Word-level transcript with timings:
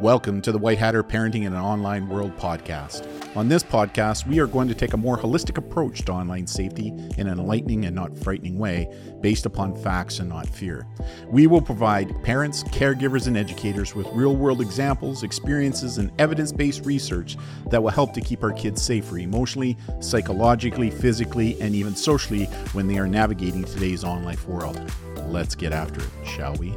Welcome 0.00 0.40
to 0.42 0.52
the 0.52 0.56
White 0.56 0.78
Hatter 0.78 1.04
Parenting 1.04 1.44
in 1.44 1.52
an 1.52 1.60
Online 1.60 2.08
World 2.08 2.34
podcast. 2.38 3.06
On 3.36 3.50
this 3.50 3.62
podcast, 3.62 4.26
we 4.26 4.38
are 4.38 4.46
going 4.46 4.66
to 4.66 4.74
take 4.74 4.94
a 4.94 4.96
more 4.96 5.18
holistic 5.18 5.58
approach 5.58 6.06
to 6.06 6.12
online 6.12 6.46
safety 6.46 6.86
in 7.18 7.26
an 7.26 7.38
enlightening 7.38 7.84
and 7.84 7.94
not 7.94 8.16
frightening 8.16 8.58
way 8.58 8.88
based 9.20 9.44
upon 9.44 9.76
facts 9.76 10.18
and 10.18 10.30
not 10.30 10.48
fear. 10.48 10.86
We 11.28 11.46
will 11.46 11.60
provide 11.60 12.14
parents, 12.22 12.62
caregivers, 12.62 13.26
and 13.26 13.36
educators 13.36 13.94
with 13.94 14.06
real 14.14 14.36
world 14.36 14.62
examples, 14.62 15.22
experiences, 15.22 15.98
and 15.98 16.10
evidence 16.18 16.50
based 16.50 16.86
research 16.86 17.36
that 17.66 17.82
will 17.82 17.90
help 17.90 18.14
to 18.14 18.22
keep 18.22 18.42
our 18.42 18.52
kids 18.52 18.80
safer 18.80 19.18
emotionally, 19.18 19.76
psychologically, 20.00 20.90
physically, 20.90 21.60
and 21.60 21.74
even 21.74 21.94
socially 21.94 22.46
when 22.72 22.86
they 22.86 22.96
are 22.96 23.06
navigating 23.06 23.64
today's 23.64 24.02
online 24.02 24.38
world. 24.48 24.80
Let's 25.26 25.54
get 25.54 25.74
after 25.74 26.00
it, 26.00 26.08
shall 26.24 26.54
we? 26.54 26.74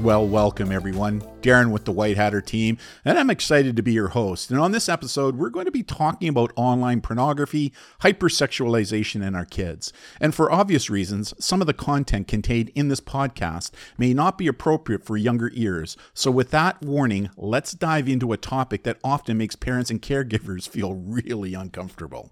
Well, 0.00 0.28
welcome 0.28 0.70
everyone. 0.70 1.22
Darren 1.42 1.72
with 1.72 1.84
the 1.84 1.90
White 1.90 2.16
Hatter 2.16 2.40
team, 2.40 2.78
and 3.04 3.18
I'm 3.18 3.30
excited 3.30 3.74
to 3.74 3.82
be 3.82 3.92
your 3.92 4.08
host. 4.08 4.48
And 4.48 4.60
on 4.60 4.70
this 4.70 4.88
episode, 4.88 5.36
we're 5.36 5.50
going 5.50 5.64
to 5.64 5.72
be 5.72 5.82
talking 5.82 6.28
about 6.28 6.52
online 6.54 7.00
pornography, 7.00 7.72
hypersexualization 8.00 9.26
in 9.26 9.34
our 9.34 9.44
kids. 9.44 9.92
And 10.20 10.36
for 10.36 10.52
obvious 10.52 10.88
reasons, 10.88 11.34
some 11.40 11.60
of 11.60 11.66
the 11.66 11.74
content 11.74 12.28
contained 12.28 12.70
in 12.76 12.86
this 12.86 13.00
podcast 13.00 13.72
may 13.98 14.14
not 14.14 14.38
be 14.38 14.46
appropriate 14.46 15.04
for 15.04 15.16
younger 15.16 15.50
ears. 15.52 15.96
So, 16.14 16.30
with 16.30 16.52
that 16.52 16.80
warning, 16.80 17.30
let's 17.36 17.72
dive 17.72 18.08
into 18.08 18.32
a 18.32 18.36
topic 18.36 18.84
that 18.84 19.00
often 19.02 19.36
makes 19.36 19.56
parents 19.56 19.90
and 19.90 20.00
caregivers 20.00 20.68
feel 20.68 20.94
really 20.94 21.54
uncomfortable. 21.54 22.30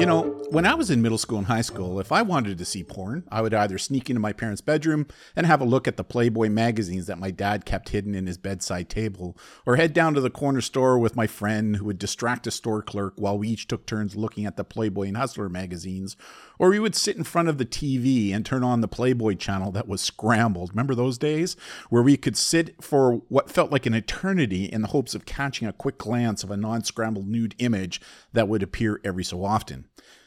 You 0.00 0.06
know, 0.06 0.22
when 0.48 0.64
I 0.64 0.72
was 0.72 0.90
in 0.90 1.02
middle 1.02 1.18
school 1.18 1.36
and 1.36 1.46
high 1.46 1.60
school, 1.60 2.00
if 2.00 2.10
I 2.10 2.22
wanted 2.22 2.56
to 2.56 2.64
see 2.64 2.82
porn, 2.82 3.24
I 3.30 3.42
would 3.42 3.52
either 3.52 3.76
sneak 3.76 4.08
into 4.08 4.18
my 4.18 4.32
parents' 4.32 4.62
bedroom 4.62 5.06
and 5.36 5.44
have 5.44 5.60
a 5.60 5.66
look 5.66 5.86
at 5.86 5.98
the 5.98 6.04
Playboy 6.04 6.48
magazines 6.48 7.06
that 7.06 7.18
my 7.18 7.30
dad 7.30 7.66
kept 7.66 7.90
hidden 7.90 8.14
in 8.14 8.26
his 8.26 8.38
bedside 8.38 8.88
table, 8.88 9.36
or 9.66 9.76
head 9.76 9.92
down 9.92 10.14
to 10.14 10.22
the 10.22 10.30
corner 10.30 10.62
store 10.62 10.98
with 10.98 11.16
my 11.16 11.26
friend 11.26 11.76
who 11.76 11.84
would 11.84 11.98
distract 11.98 12.46
a 12.46 12.50
store 12.50 12.80
clerk 12.80 13.12
while 13.18 13.36
we 13.36 13.50
each 13.50 13.68
took 13.68 13.84
turns 13.84 14.16
looking 14.16 14.46
at 14.46 14.56
the 14.56 14.64
Playboy 14.64 15.08
and 15.08 15.18
Hustler 15.18 15.50
magazines, 15.50 16.16
or 16.60 16.68
we 16.68 16.78
would 16.78 16.94
sit 16.94 17.16
in 17.16 17.24
front 17.24 17.48
of 17.48 17.56
the 17.56 17.64
TV 17.64 18.34
and 18.34 18.44
turn 18.44 18.62
on 18.62 18.82
the 18.82 18.86
Playboy 18.86 19.34
channel 19.34 19.72
that 19.72 19.88
was 19.88 20.02
scrambled. 20.02 20.68
Remember 20.70 20.94
those 20.94 21.16
days? 21.16 21.56
Where 21.88 22.02
we 22.02 22.18
could 22.18 22.36
sit 22.36 22.84
for 22.84 23.22
what 23.28 23.50
felt 23.50 23.72
like 23.72 23.86
an 23.86 23.94
eternity 23.94 24.66
in 24.66 24.82
the 24.82 24.88
hopes 24.88 25.14
of 25.14 25.24
catching 25.24 25.66
a 25.66 25.72
quick 25.72 25.96
glance 25.96 26.44
of 26.44 26.50
a 26.50 26.58
non 26.58 26.84
scrambled 26.84 27.26
nude 27.26 27.54
image 27.58 27.98
that 28.34 28.46
would 28.46 28.62
appear 28.62 29.00
every 29.02 29.24
so 29.24 29.42
often. 29.42 29.86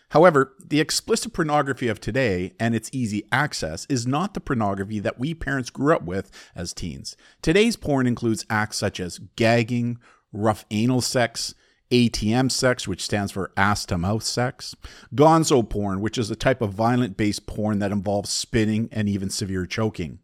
However, 0.09 0.56
the 0.59 0.80
explicit 0.80 1.34
pornography 1.34 1.88
of 1.88 2.00
today 2.00 2.53
and 2.59 2.73
its 2.73 2.90
easy 2.92 3.28
access 3.31 3.86
is 3.88 4.08
not 4.08 4.34
the 4.34 4.40
pornography 4.40 5.00
that 5.00 5.20
we 5.20 5.36
parents 5.36 5.70
grew 5.70 5.95
up 5.95 6.03
with 6.03 6.31
as 6.56 6.73
teens. 6.73 7.16
Today's 7.44 7.75
porn 7.75 8.08
includes 8.08 8.45
acts 8.50 8.78
such 8.78 9.00
as 9.00 9.20
gagging, 9.36 10.00
rough 10.31 10.66
anal 10.72 11.02
sex, 11.02 11.53
ATM 11.94 12.52
sex, 12.52 12.88
which 12.88 13.03
stands 13.03 13.31
for 13.31 13.52
ass 13.55 13.86
to 13.86 13.99
mouth 13.99 14.23
sex, 14.23 14.75
gonzo 15.13 15.67
porn, 15.67 16.02
which 16.02 16.17
is 16.17 16.31
a 16.31 16.35
type 16.35 16.59
of 16.59 16.73
violent 16.73 17.16
based 17.16 17.45
porn 17.45 17.77
that 17.80 17.91
involves 17.91 18.31
spitting 18.31 18.89
and 18.91 19.08
even 19.08 19.30
severe 19.30 19.67
choking. 19.67 20.17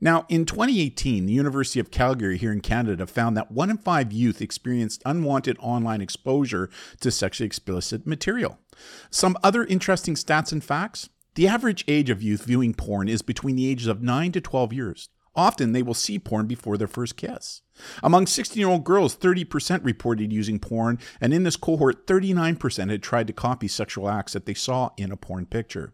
Now, 0.00 0.24
in 0.30 0.46
2018, 0.46 1.26
the 1.26 1.32
University 1.32 1.78
of 1.78 1.90
Calgary 1.90 2.38
here 2.38 2.50
in 2.50 2.62
Canada 2.62 3.06
found 3.06 3.36
that 3.36 3.52
one 3.52 3.70
in 3.70 3.76
five 3.76 4.10
youth 4.10 4.40
experienced 4.40 5.02
unwanted 5.04 5.58
online 5.60 6.00
exposure 6.00 6.70
to 7.00 7.10
sexually 7.10 7.46
explicit 7.46 8.06
material. 8.06 8.58
Some 9.10 9.36
other 9.44 9.64
interesting 9.64 10.14
stats 10.14 10.50
and 10.50 10.64
facts 10.64 11.10
the 11.34 11.48
average 11.48 11.84
age 11.88 12.10
of 12.10 12.22
youth 12.22 12.44
viewing 12.44 12.74
porn 12.74 13.08
is 13.08 13.22
between 13.22 13.56
the 13.56 13.66
ages 13.66 13.86
of 13.86 14.02
9 14.02 14.32
to 14.32 14.40
12 14.40 14.72
years. 14.72 15.08
Often 15.34 15.72
they 15.72 15.82
will 15.82 15.94
see 15.94 16.18
porn 16.18 16.46
before 16.46 16.76
their 16.76 16.88
first 16.88 17.16
kiss. 17.16 17.62
Among 18.02 18.26
16 18.26 18.60
year 18.60 18.68
old 18.68 18.84
girls, 18.84 19.16
30% 19.16 19.84
reported 19.84 20.32
using 20.32 20.58
porn, 20.58 20.98
and 21.20 21.32
in 21.32 21.42
this 21.42 21.56
cohort, 21.56 22.06
39% 22.06 22.90
had 22.90 23.02
tried 23.02 23.26
to 23.28 23.32
copy 23.32 23.68
sexual 23.68 24.08
acts 24.08 24.34
that 24.34 24.46
they 24.46 24.54
saw 24.54 24.90
in 24.96 25.10
a 25.10 25.16
porn 25.16 25.46
picture. 25.46 25.92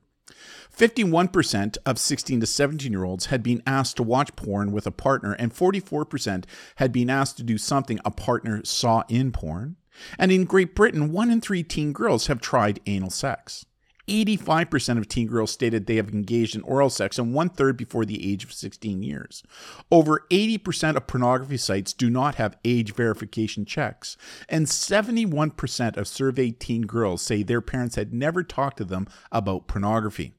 51% 0.76 1.78
of 1.86 1.98
16 1.98 2.40
to 2.40 2.46
17 2.46 2.92
year 2.92 3.04
olds 3.04 3.26
had 3.26 3.42
been 3.42 3.62
asked 3.66 3.96
to 3.96 4.02
watch 4.02 4.34
porn 4.36 4.72
with 4.72 4.86
a 4.86 4.92
partner, 4.92 5.32
and 5.32 5.54
44% 5.54 6.44
had 6.76 6.92
been 6.92 7.10
asked 7.10 7.36
to 7.38 7.42
do 7.42 7.58
something 7.58 7.98
a 8.04 8.10
partner 8.10 8.62
saw 8.64 9.04
in 9.08 9.32
porn. 9.32 9.76
And 10.18 10.30
in 10.30 10.44
Great 10.44 10.74
Britain, 10.74 11.12
one 11.12 11.30
in 11.30 11.40
three 11.40 11.62
teen 11.62 11.92
girls 11.92 12.26
have 12.26 12.40
tried 12.40 12.80
anal 12.86 13.10
sex. 13.10 13.64
85% 14.08 14.98
of 14.98 15.08
teen 15.08 15.26
girls 15.26 15.50
stated 15.50 15.86
they 15.86 15.96
have 15.96 16.10
engaged 16.10 16.56
in 16.56 16.62
oral 16.62 16.90
sex, 16.90 17.18
and 17.18 17.34
one 17.34 17.48
third 17.48 17.76
before 17.76 18.04
the 18.04 18.30
age 18.30 18.44
of 18.44 18.52
16 18.52 19.02
years. 19.02 19.42
Over 19.90 20.26
80% 20.30 20.96
of 20.96 21.06
pornography 21.06 21.56
sites 21.56 21.92
do 21.92 22.10
not 22.10 22.36
have 22.36 22.58
age 22.64 22.94
verification 22.94 23.64
checks, 23.64 24.16
and 24.48 24.66
71% 24.66 25.96
of 25.96 26.08
surveyed 26.08 26.60
teen 26.60 26.82
girls 26.82 27.22
say 27.22 27.42
their 27.42 27.60
parents 27.60 27.96
had 27.96 28.12
never 28.12 28.42
talked 28.42 28.78
to 28.78 28.84
them 28.84 29.06
about 29.30 29.68
pornography. 29.68 30.32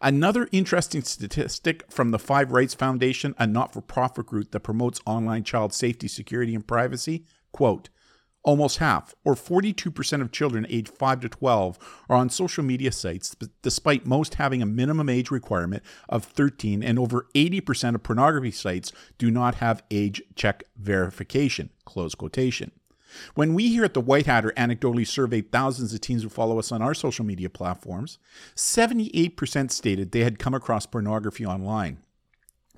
Another 0.00 0.48
interesting 0.52 1.02
statistic 1.02 1.90
from 1.90 2.12
the 2.12 2.18
Five 2.18 2.52
Rights 2.52 2.74
Foundation, 2.74 3.34
a 3.38 3.46
not 3.46 3.72
for 3.72 3.80
profit 3.80 4.26
group 4.26 4.52
that 4.52 4.60
promotes 4.60 5.00
online 5.04 5.42
child 5.42 5.72
safety, 5.72 6.06
security, 6.06 6.54
and 6.54 6.66
privacy 6.66 7.24
quote, 7.54 7.88
Almost 8.44 8.76
half, 8.76 9.14
or 9.24 9.34
42% 9.34 10.20
of 10.20 10.30
children 10.30 10.66
aged 10.68 10.90
5 10.90 11.20
to 11.20 11.28
12, 11.30 12.04
are 12.10 12.16
on 12.18 12.28
social 12.28 12.62
media 12.62 12.92
sites, 12.92 13.34
despite 13.62 14.06
most 14.06 14.34
having 14.34 14.60
a 14.60 14.66
minimum 14.66 15.08
age 15.08 15.30
requirement 15.30 15.82
of 16.10 16.24
13, 16.24 16.82
and 16.82 16.98
over 16.98 17.26
80% 17.34 17.94
of 17.94 18.02
pornography 18.02 18.50
sites 18.50 18.92
do 19.16 19.30
not 19.30 19.56
have 19.56 19.82
age 19.90 20.22
check 20.34 20.64
verification. 20.76 21.70
Close 21.86 22.14
quotation. 22.14 22.70
When 23.34 23.54
we 23.54 23.68
here 23.68 23.84
at 23.84 23.94
the 23.94 24.00
White 24.00 24.26
Hatter 24.26 24.52
anecdotally 24.56 25.06
surveyed 25.06 25.50
thousands 25.50 25.94
of 25.94 26.00
teens 26.00 26.22
who 26.22 26.28
follow 26.28 26.58
us 26.58 26.70
on 26.70 26.82
our 26.82 26.94
social 26.94 27.24
media 27.24 27.48
platforms, 27.48 28.18
78% 28.56 29.70
stated 29.70 30.12
they 30.12 30.24
had 30.24 30.38
come 30.38 30.52
across 30.54 30.84
pornography 30.84 31.46
online. 31.46 31.98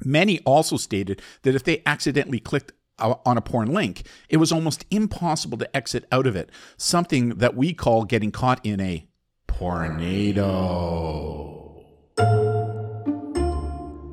Many 0.05 0.41
also 0.41 0.76
stated 0.76 1.22
that 1.43 1.55
if 1.55 1.65
they 1.65 1.82
accidentally 1.87 2.38
clicked 2.38 2.72
Uh, 2.98 3.14
on 3.26 3.36
a 3.36 3.42
porn 3.42 3.72
link, 3.72 4.06
it 4.30 4.38
was 4.38 4.50
almost 4.50 4.86
impossible 4.90 5.58
to 5.58 5.76
exit 5.76 6.06
out 6.10 6.26
of 6.26 6.34
it, 6.34 6.50
something 6.78 7.30
that 7.30 7.54
we 7.54 7.74
call 7.74 8.04
getting 8.04 8.30
caught 8.30 8.58
in 8.64 8.80
a 8.80 9.06
pornado. 9.46 10.46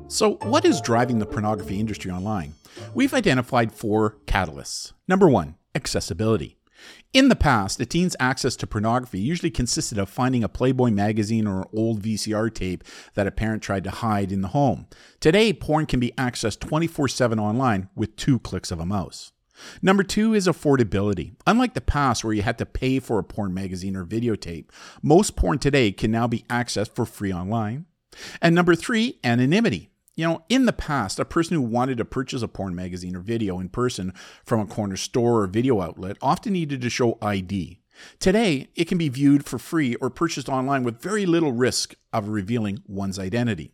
So, 0.08 0.34
what 0.42 0.64
is 0.64 0.80
driving 0.80 1.18
the 1.18 1.26
pornography 1.26 1.80
industry 1.80 2.10
online? 2.10 2.54
We've 2.94 3.14
identified 3.14 3.72
four 3.72 4.18
catalysts. 4.26 4.92
Number 5.08 5.28
one, 5.28 5.56
accessibility. 5.74 6.58
In 7.12 7.28
the 7.28 7.36
past, 7.36 7.80
a 7.80 7.86
teen's 7.86 8.16
access 8.18 8.56
to 8.56 8.66
pornography 8.66 9.20
usually 9.20 9.50
consisted 9.50 9.98
of 9.98 10.08
finding 10.08 10.42
a 10.42 10.48
Playboy 10.48 10.90
magazine 10.90 11.46
or 11.46 11.62
an 11.62 11.68
old 11.72 12.02
VCR 12.02 12.52
tape 12.52 12.84
that 13.14 13.26
a 13.26 13.30
parent 13.30 13.62
tried 13.62 13.84
to 13.84 13.90
hide 13.90 14.32
in 14.32 14.42
the 14.42 14.48
home. 14.48 14.86
Today, 15.20 15.52
porn 15.52 15.86
can 15.86 16.00
be 16.00 16.12
accessed 16.18 16.60
24 16.60 17.08
7 17.08 17.38
online 17.38 17.88
with 17.94 18.16
two 18.16 18.38
clicks 18.38 18.70
of 18.70 18.80
a 18.80 18.86
mouse. 18.86 19.32
Number 19.80 20.02
two 20.02 20.34
is 20.34 20.48
affordability. 20.48 21.34
Unlike 21.46 21.74
the 21.74 21.80
past 21.80 22.24
where 22.24 22.32
you 22.32 22.42
had 22.42 22.58
to 22.58 22.66
pay 22.66 22.98
for 22.98 23.18
a 23.18 23.24
porn 23.24 23.54
magazine 23.54 23.96
or 23.96 24.04
videotape, 24.04 24.70
most 25.02 25.36
porn 25.36 25.58
today 25.58 25.92
can 25.92 26.10
now 26.10 26.26
be 26.26 26.44
accessed 26.50 26.94
for 26.94 27.06
free 27.06 27.32
online. 27.32 27.86
And 28.40 28.54
number 28.54 28.74
three, 28.74 29.18
anonymity. 29.22 29.90
You 30.16 30.28
know, 30.28 30.44
in 30.48 30.66
the 30.66 30.72
past, 30.72 31.18
a 31.18 31.24
person 31.24 31.56
who 31.56 31.62
wanted 31.62 31.98
to 31.98 32.04
purchase 32.04 32.42
a 32.42 32.48
porn 32.48 32.74
magazine 32.74 33.16
or 33.16 33.20
video 33.20 33.58
in 33.58 33.68
person 33.68 34.12
from 34.44 34.60
a 34.60 34.66
corner 34.66 34.96
store 34.96 35.42
or 35.42 35.46
video 35.48 35.80
outlet 35.80 36.16
often 36.22 36.52
needed 36.52 36.80
to 36.82 36.90
show 36.90 37.18
ID. 37.20 37.80
Today, 38.20 38.68
it 38.76 38.86
can 38.86 38.98
be 38.98 39.08
viewed 39.08 39.44
for 39.44 39.58
free 39.58 39.96
or 39.96 40.10
purchased 40.10 40.48
online 40.48 40.84
with 40.84 41.02
very 41.02 41.26
little 41.26 41.52
risk 41.52 41.94
of 42.12 42.28
revealing 42.28 42.82
one's 42.86 43.18
identity. 43.18 43.72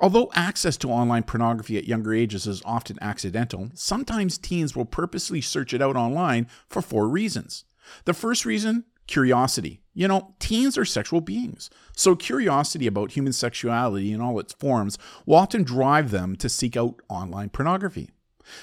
Although 0.00 0.30
access 0.34 0.76
to 0.78 0.90
online 0.90 1.24
pornography 1.24 1.76
at 1.76 1.88
younger 1.88 2.14
ages 2.14 2.46
is 2.46 2.62
often 2.64 2.98
accidental, 3.02 3.70
sometimes 3.74 4.38
teens 4.38 4.74
will 4.74 4.84
purposely 4.84 5.40
search 5.40 5.74
it 5.74 5.82
out 5.82 5.96
online 5.96 6.46
for 6.68 6.80
four 6.80 7.08
reasons. 7.08 7.64
The 8.04 8.14
first 8.14 8.46
reason 8.46 8.84
curiosity. 9.06 9.80
You 9.92 10.08
know, 10.08 10.34
teens 10.40 10.76
are 10.76 10.84
sexual 10.84 11.20
beings, 11.20 11.70
so 11.96 12.16
curiosity 12.16 12.86
about 12.86 13.12
human 13.12 13.32
sexuality 13.32 14.12
in 14.12 14.20
all 14.20 14.40
its 14.40 14.52
forms 14.54 14.98
will 15.24 15.36
often 15.36 15.62
drive 15.62 16.10
them 16.10 16.34
to 16.36 16.48
seek 16.48 16.76
out 16.76 17.00
online 17.08 17.50
pornography. 17.50 18.10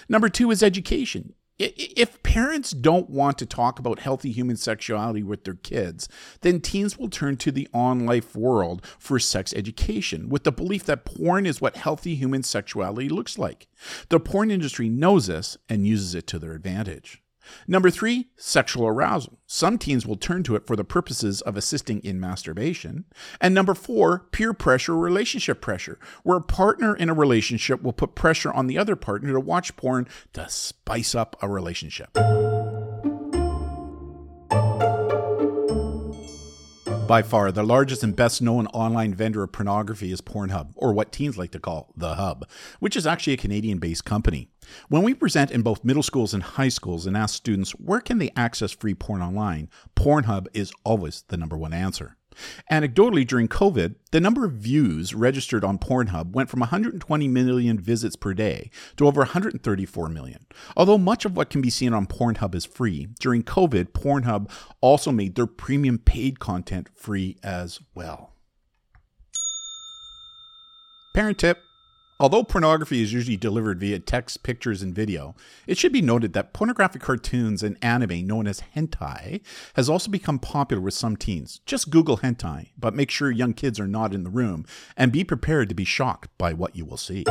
Number 0.10 0.28
two 0.28 0.52
is 0.52 0.62
education. 0.62 1.34
If 1.58 2.24
parents 2.24 2.72
don't 2.72 3.10
want 3.10 3.38
to 3.38 3.46
talk 3.46 3.78
about 3.78 4.00
healthy 4.00 4.32
human 4.32 4.56
sexuality 4.56 5.22
with 5.22 5.44
their 5.44 5.54
kids, 5.54 6.10
then 6.42 6.60
teens 6.60 6.98
will 6.98 7.10
turn 7.10 7.38
to 7.38 7.52
the 7.52 7.68
online 7.72 8.24
world 8.34 8.84
for 8.98 9.20
sex 9.20 9.54
education 9.54 10.28
with 10.28 10.44
the 10.44 10.52
belief 10.52 10.86
that 10.86 11.06
porn 11.06 11.46
is 11.46 11.62
what 11.62 11.76
healthy 11.76 12.16
human 12.16 12.42
sexuality 12.42 13.10
looks 13.10 13.38
like. 13.38 13.68
The 14.10 14.20
porn 14.20 14.50
industry 14.50 14.90
knows 14.90 15.28
this 15.28 15.56
and 15.70 15.86
uses 15.86 16.16
it 16.16 16.26
to 16.28 16.40
their 16.40 16.54
advantage. 16.54 17.22
Number 17.68 17.90
three, 17.90 18.30
sexual 18.38 18.88
arousal. 18.88 19.40
Some 19.48 19.78
teens 19.78 20.06
will 20.06 20.16
turn 20.16 20.44
to 20.44 20.56
it 20.56 20.66
for 20.66 20.76
the 20.76 20.84
purposes 20.84 21.42
of 21.42 21.58
assisting 21.58 22.00
in 22.00 22.20
masturbation. 22.20 23.06
And 23.40 23.54
number 23.54 23.74
four, 23.74 24.28
peer 24.32 24.54
pressure, 24.54 24.94
or 24.94 25.00
relationship 25.00 25.62
pressure, 25.62 26.00
where 26.24 26.38
a 26.38 26.42
partner 26.42 26.96
in 26.96 27.10
a 27.10 27.14
relationship 27.14 27.82
will 27.82 27.94
put 27.94 28.16
pressure 28.16 28.52
on 28.52 28.68
the 28.68 28.78
other 28.78 28.96
partner 28.96 29.34
to 29.34 29.40
watch 29.40 29.76
porn 29.76 30.08
to 30.34 30.48
spice 30.50 31.16
up 31.16 31.36
a 31.42 31.50
relationship. 31.50 32.18
By 37.12 37.24
far, 37.24 37.52
the 37.52 37.62
largest 37.62 38.04
and 38.04 38.16
best 38.16 38.42
known 38.42 38.68
online 38.68 39.14
vendor 39.14 39.44
of 39.44 39.52
pornography 39.52 40.14
is 40.14 40.22
Pornhub, 40.22 40.72
or 40.78 40.94
what 40.94 41.12
teens 41.12 41.38
like 41.38 41.52
to 41.52 41.60
call 41.60 41.92
the 41.94 42.16
Hub, 42.16 42.48
which 42.80 42.96
is 42.96 43.06
actually 43.06 43.34
a 43.34 43.38
Canadian 43.38 43.80
based 43.80 44.06
company. 44.06 44.48
When 44.88 45.04
we 45.04 45.14
present 45.14 45.52
in 45.52 45.62
both 45.62 45.84
middle 45.84 46.04
schools 46.04 46.34
and 46.34 46.42
high 46.42 46.70
schools 46.70 47.06
and 47.06 47.18
ask 47.18 47.36
students 47.36 47.72
where 47.72 48.00
can 48.00 48.20
they 48.20 48.32
access 48.38 48.72
free 48.72 48.94
porn 48.94 49.22
online, 49.22 49.70
Pornhub 49.94 50.48
is 50.54 50.72
always 50.86 51.26
the 51.28 51.36
number 51.36 51.58
one 51.58 51.74
answer. 51.74 52.16
Anecdotally, 52.72 53.26
during 53.26 53.48
COVID, 53.48 53.96
the 54.12 54.20
number 54.20 54.46
of 54.46 54.54
views 54.54 55.14
registered 55.14 55.64
on 55.64 55.78
Pornhub 55.78 56.32
went 56.32 56.50
from 56.50 56.62
120 56.62 57.28
million 57.28 57.80
visits 57.80 58.16
per 58.16 58.34
day 58.34 58.70
to 58.98 59.08
over 59.08 59.22
134 59.22 60.10
million. 60.10 60.46
Although 60.76 60.98
much 60.98 61.26
of 61.26 61.36
what 61.36 61.50
can 61.50 61.62
be 61.62 61.70
seen 61.70 61.94
on 61.94 62.08
Pornhub 62.08 62.56
is 62.56 62.66
free, 62.66 63.08
during 63.20 63.44
COVID, 63.44 63.90
Pornhub 63.90 64.50
also 64.82 65.12
made 65.12 65.36
their 65.36 65.48
premium 65.48 65.98
paid 65.98 66.40
content 66.40 66.90
free 66.96 67.38
as 67.44 67.80
well. 67.94 68.34
Parent 71.14 71.38
tip 71.38 71.60
Although 72.22 72.44
pornography 72.44 73.02
is 73.02 73.12
usually 73.12 73.36
delivered 73.36 73.80
via 73.80 73.98
text, 73.98 74.44
pictures, 74.44 74.84
and 74.84 74.94
video, 74.94 75.34
it 75.66 75.80
should 75.80 75.92
be 75.92 76.04
noted 76.04 76.34
that 76.34 76.54
pornographic 76.54 77.02
cartoons 77.02 77.64
and 77.64 77.80
anime 77.82 78.28
known 78.28 78.46
as 78.46 78.62
hentai 78.76 79.42
has 79.74 79.90
also 79.90 80.12
become 80.12 80.38
popular 80.38 80.84
with 80.84 80.94
some 80.94 81.18
teens. 81.18 81.62
Just 81.66 81.90
Google 81.90 82.18
hentai, 82.18 82.70
but 82.78 82.94
make 82.94 83.10
sure 83.10 83.32
young 83.32 83.56
kids 83.56 83.80
are 83.80 83.88
not 83.88 84.14
in 84.14 84.24
the 84.24 84.30
room 84.30 84.68
and 84.96 85.12
be 85.12 85.24
prepared 85.24 85.68
to 85.70 85.74
be 85.74 85.84
shocked 85.84 86.30
by 86.38 86.54
what 86.54 86.76
you 86.76 86.86
will 86.86 86.96
see. 86.96 87.24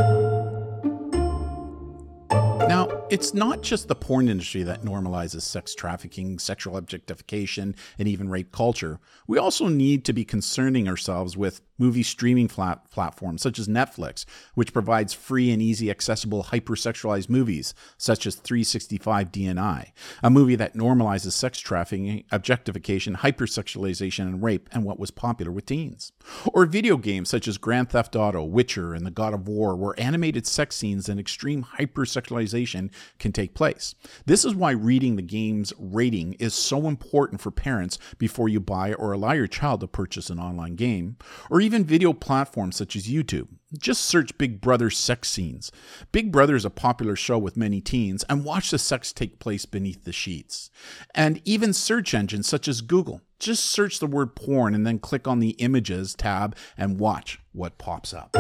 Now, 2.71 3.07
it's 3.11 3.33
not 3.33 3.63
just 3.63 3.89
the 3.89 3.95
porn 3.95 4.29
industry 4.29 4.63
that 4.65 4.83
normalizes 4.83 5.43
sex 5.43 5.75
trafficking, 5.75 6.39
sexual 6.39 6.77
objectification, 6.77 7.75
and 7.99 8.07
even 8.07 8.29
rape 8.29 8.53
culture. 8.53 9.01
We 9.27 9.39
also 9.39 9.69
need 9.69 10.05
to 10.05 10.13
be 10.13 10.25
concerning 10.25 10.89
ourselves 10.89 11.37
with 11.37 11.63
movie 11.81 12.03
streaming 12.03 12.47
flat 12.47 12.89
platforms 12.91 13.43
such 13.43 13.59
as 13.59 13.67
Netflix, 13.67 14.25
which 14.55 14.73
provides 14.73 15.13
free 15.13 15.51
and 15.51 15.63
easy 15.63 15.91
accessible 15.91 16.45
hypersexualized 16.45 17.29
movies 17.29 17.75
such 17.97 18.27
as 18.27 18.37
365 18.37 19.33
DNI, 19.33 19.91
a 20.23 20.31
movie 20.31 20.57
that 20.57 20.75
normalizes 20.75 21.33
sex 21.33 21.59
trafficking, 21.59 22.25
objectification, 22.31 23.17
hypersexualization, 23.17 24.21
and 24.21 24.43
rape, 24.43 24.69
and 24.73 24.85
what 24.85 24.99
was 24.99 25.11
popular 25.11 25.51
with 25.51 25.67
teens. 25.67 26.13
Or 26.53 26.67
video 26.67 26.97
games 26.97 27.29
such 27.31 27.49
as 27.49 27.59
Grand 27.59 27.91
Theft 27.91 28.15
Auto, 28.15 28.45
Witcher, 28.45 28.95
and 28.95 29.07
The 29.07 29.11
God 29.11 29.35
of 29.35 29.49
War, 29.49 29.75
where 29.75 29.99
animated 29.99 30.47
sex 30.47 30.77
scenes 30.77 31.09
and 31.09 31.19
extreme 31.19 31.65
hypersexualization 31.79 32.91
can 33.19 33.33
take 33.33 33.55
place. 33.55 33.95
This 34.27 34.45
is 34.45 34.55
why 34.55 34.73
reading 34.73 35.17
the 35.17 35.23
game's 35.23 35.73
rating 35.79 36.35
is 36.35 36.55
so 36.55 36.87
important 36.87 37.41
for 37.41 37.51
parents 37.51 37.99
before 38.19 38.49
you 38.49 38.61
buy 38.61 38.93
or 38.95 39.13
allow 39.13 39.33
your 39.33 39.47
child 39.47 39.81
to 39.81 39.87
purchase 39.87 40.31
an 40.31 40.39
online 40.39 40.75
game, 40.77 41.17
or 41.51 41.61
even 41.71 41.85
video 41.85 42.13
platforms 42.13 42.75
such 42.75 42.97
as 42.97 43.07
YouTube. 43.07 43.47
Just 43.79 44.01
search 44.03 44.37
Big 44.37 44.61
Brother 44.61 44.91
sex 44.91 45.29
scenes. 45.29 45.71
Big 46.11 46.33
Brother 46.33 46.57
is 46.57 46.65
a 46.65 46.71
popular 46.71 47.15
show 47.15 47.39
with 47.39 47.57
many 47.57 47.81
teens, 47.81 48.25
and 48.29 48.45
watch 48.45 48.73
the 48.73 48.79
sex 48.79 49.13
take 49.13 49.39
place 49.39 49.67
beneath 49.67 50.03
the 50.03 50.11
sheets. 50.11 50.69
And 51.15 51.41
even 51.45 51.73
search 51.73 52.13
engines 52.13 52.49
such 52.49 52.67
as 52.67 52.81
Google. 52.81 53.21
Just 53.39 53.67
search 53.67 54.01
the 54.01 54.09
word 54.09 54.35
porn 54.35 54.75
and 54.75 54.85
then 54.85 54.99
click 54.99 55.29
on 55.29 55.39
the 55.39 55.51
images 55.61 56.13
tab 56.13 56.57
and 56.77 56.99
watch 56.99 57.39
what 57.53 57.79
pops 57.79 58.13
up. 58.13 58.35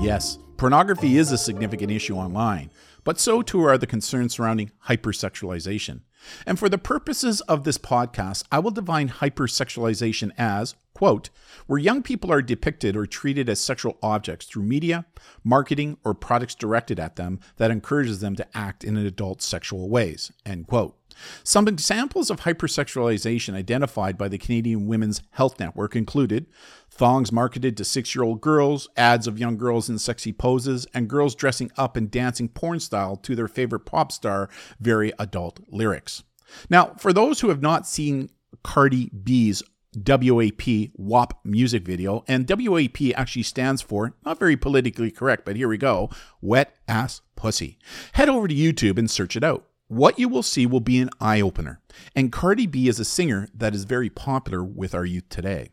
Yes, 0.00 0.38
pornography 0.56 1.18
is 1.18 1.32
a 1.32 1.36
significant 1.36 1.90
issue 1.90 2.14
online, 2.14 2.70
but 3.02 3.18
so 3.18 3.42
too 3.42 3.64
are 3.64 3.76
the 3.76 3.88
concerns 3.88 4.34
surrounding 4.34 4.70
hypersexualization. 4.86 6.02
And 6.46 6.58
for 6.58 6.68
the 6.68 6.78
purposes 6.78 7.40
of 7.42 7.64
this 7.64 7.78
podcast, 7.78 8.44
I 8.50 8.58
will 8.58 8.70
define 8.70 9.08
hypersexualization 9.08 10.32
as, 10.36 10.74
quote, 10.94 11.30
where 11.66 11.78
young 11.78 12.02
people 12.02 12.32
are 12.32 12.42
depicted 12.42 12.96
or 12.96 13.06
treated 13.06 13.48
as 13.48 13.60
sexual 13.60 13.98
objects 14.02 14.46
through 14.46 14.64
media, 14.64 15.06
marketing, 15.44 15.96
or 16.04 16.14
products 16.14 16.54
directed 16.54 16.98
at 16.98 17.16
them 17.16 17.40
that 17.56 17.70
encourages 17.70 18.20
them 18.20 18.36
to 18.36 18.46
act 18.56 18.84
in 18.84 18.96
adult 18.96 19.42
sexual 19.42 19.88
ways, 19.88 20.32
end 20.44 20.66
quote. 20.66 20.97
Some 21.42 21.68
examples 21.68 22.30
of 22.30 22.40
hypersexualization 22.40 23.54
identified 23.54 24.18
by 24.18 24.28
the 24.28 24.38
Canadian 24.38 24.86
Women's 24.86 25.22
Health 25.30 25.58
Network 25.58 25.96
included 25.96 26.46
thongs 26.90 27.32
marketed 27.32 27.76
to 27.76 27.84
six 27.84 28.14
year 28.14 28.24
old 28.24 28.40
girls, 28.40 28.88
ads 28.96 29.26
of 29.26 29.38
young 29.38 29.56
girls 29.56 29.88
in 29.88 29.98
sexy 29.98 30.32
poses, 30.32 30.86
and 30.94 31.08
girls 31.08 31.34
dressing 31.34 31.70
up 31.76 31.96
and 31.96 32.10
dancing 32.10 32.48
porn 32.48 32.80
style 32.80 33.16
to 33.16 33.34
their 33.34 33.48
favorite 33.48 33.86
pop 33.86 34.12
star, 34.12 34.48
very 34.80 35.12
adult 35.18 35.60
lyrics. 35.68 36.24
Now, 36.70 36.94
for 36.98 37.12
those 37.12 37.40
who 37.40 37.48
have 37.48 37.62
not 37.62 37.86
seen 37.86 38.30
Cardi 38.62 39.10
B's 39.10 39.62
WAP 39.94 40.90
WAP 40.96 41.40
music 41.44 41.84
video, 41.84 42.24
and 42.28 42.48
WAP 42.48 42.98
actually 43.16 43.42
stands 43.42 43.82
for, 43.82 44.14
not 44.24 44.38
very 44.38 44.56
politically 44.56 45.10
correct, 45.10 45.44
but 45.44 45.56
here 45.56 45.68
we 45.68 45.78
go, 45.78 46.10
wet 46.40 46.76
ass 46.86 47.20
pussy. 47.36 47.78
Head 48.12 48.28
over 48.28 48.48
to 48.48 48.54
YouTube 48.54 48.98
and 48.98 49.10
search 49.10 49.36
it 49.36 49.44
out. 49.44 49.67
What 49.88 50.18
you 50.18 50.28
will 50.28 50.42
see 50.42 50.66
will 50.66 50.80
be 50.80 50.98
an 50.98 51.08
eye 51.18 51.40
opener, 51.40 51.80
and 52.14 52.30
Cardi 52.30 52.66
B 52.66 52.88
is 52.88 53.00
a 53.00 53.06
singer 53.06 53.48
that 53.54 53.74
is 53.74 53.84
very 53.84 54.10
popular 54.10 54.62
with 54.62 54.94
our 54.94 55.06
youth 55.06 55.30
today. 55.30 55.70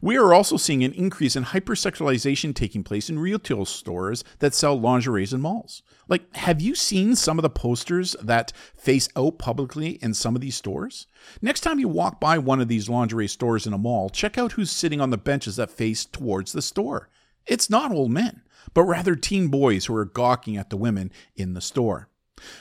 We 0.00 0.16
are 0.16 0.32
also 0.32 0.56
seeing 0.56 0.82
an 0.82 0.94
increase 0.94 1.36
in 1.36 1.44
hypersexualization 1.44 2.54
taking 2.54 2.82
place 2.82 3.10
in 3.10 3.18
retail 3.18 3.66
stores 3.66 4.24
that 4.38 4.54
sell 4.54 4.80
lingeries 4.80 5.34
in 5.34 5.42
malls. 5.42 5.82
Like, 6.08 6.34
have 6.36 6.62
you 6.62 6.74
seen 6.74 7.14
some 7.14 7.38
of 7.38 7.42
the 7.42 7.50
posters 7.50 8.16
that 8.22 8.54
face 8.74 9.10
out 9.16 9.38
publicly 9.38 9.98
in 10.02 10.14
some 10.14 10.34
of 10.34 10.40
these 10.40 10.56
stores? 10.56 11.06
Next 11.42 11.60
time 11.60 11.78
you 11.78 11.88
walk 11.88 12.20
by 12.20 12.38
one 12.38 12.60
of 12.62 12.68
these 12.68 12.88
lingerie 12.88 13.28
stores 13.28 13.66
in 13.66 13.74
a 13.74 13.78
mall, 13.78 14.08
check 14.08 14.38
out 14.38 14.52
who's 14.52 14.70
sitting 14.70 15.00
on 15.00 15.10
the 15.10 15.18
benches 15.18 15.56
that 15.56 15.70
face 15.70 16.06
towards 16.06 16.52
the 16.52 16.62
store. 16.62 17.10
It's 17.46 17.68
not 17.68 17.92
old 17.92 18.10
men, 18.10 18.42
but 18.72 18.84
rather 18.84 19.14
teen 19.14 19.48
boys 19.48 19.84
who 19.84 19.94
are 19.94 20.06
gawking 20.06 20.56
at 20.56 20.70
the 20.70 20.78
women 20.78 21.12
in 21.36 21.52
the 21.52 21.60
store. 21.60 22.08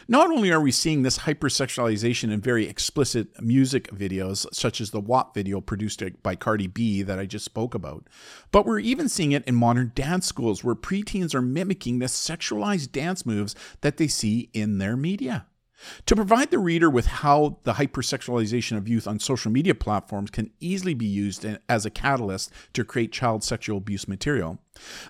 Not 0.08 0.30
only 0.30 0.52
are 0.52 0.62
we 0.62 0.72
seeing 0.72 1.04
this 1.04 1.20
hypersexualization 1.20 2.32
in 2.32 2.42
very 2.42 2.68
explicit 2.68 3.42
music 3.42 3.90
videos, 3.90 4.46
such 4.54 4.82
as 4.82 4.92
the 4.92 5.00
WAP 5.00 5.34
video 5.34 5.62
produced 5.62 6.04
by 6.24 6.36
Cardi 6.36 6.68
B 6.68 7.02
that 7.04 7.20
I 7.20 7.26
just 7.26 7.46
spoke 7.46 7.74
about, 7.74 8.08
but 8.52 8.66
we're 8.66 8.80
even 8.80 9.10
seeing 9.10 9.32
it 9.32 9.48
in 9.48 9.56
modern 9.56 9.92
dance 9.96 10.26
schools 10.26 10.64
where 10.64 10.76
preteens 10.76 11.36
are 11.36 11.42
mimicking 11.42 12.00
the 12.00 12.06
sexualized 12.06 12.92
dance 12.92 13.26
moves 13.26 13.56
that 13.82 13.98
they 13.98 14.08
see 14.08 14.50
in 14.54 14.78
their 14.78 14.96
media. 14.98 15.46
To 16.06 16.16
provide 16.16 16.52
the 16.52 16.60
reader 16.60 16.90
with 16.90 17.08
how 17.08 17.58
the 17.64 17.74
hypersexualization 17.74 18.78
of 18.78 18.88
youth 18.88 19.08
on 19.08 19.20
social 19.20 19.52
media 19.52 19.76
platforms 19.76 20.32
can 20.32 20.52
easily 20.60 20.94
be 20.94 21.06
used 21.06 21.46
as 21.68 21.86
a 21.86 21.90
catalyst 21.90 22.52
to 22.74 22.84
create 22.84 23.12
child 23.12 23.44
sexual 23.44 23.78
abuse 23.78 24.08
material, 24.08 24.60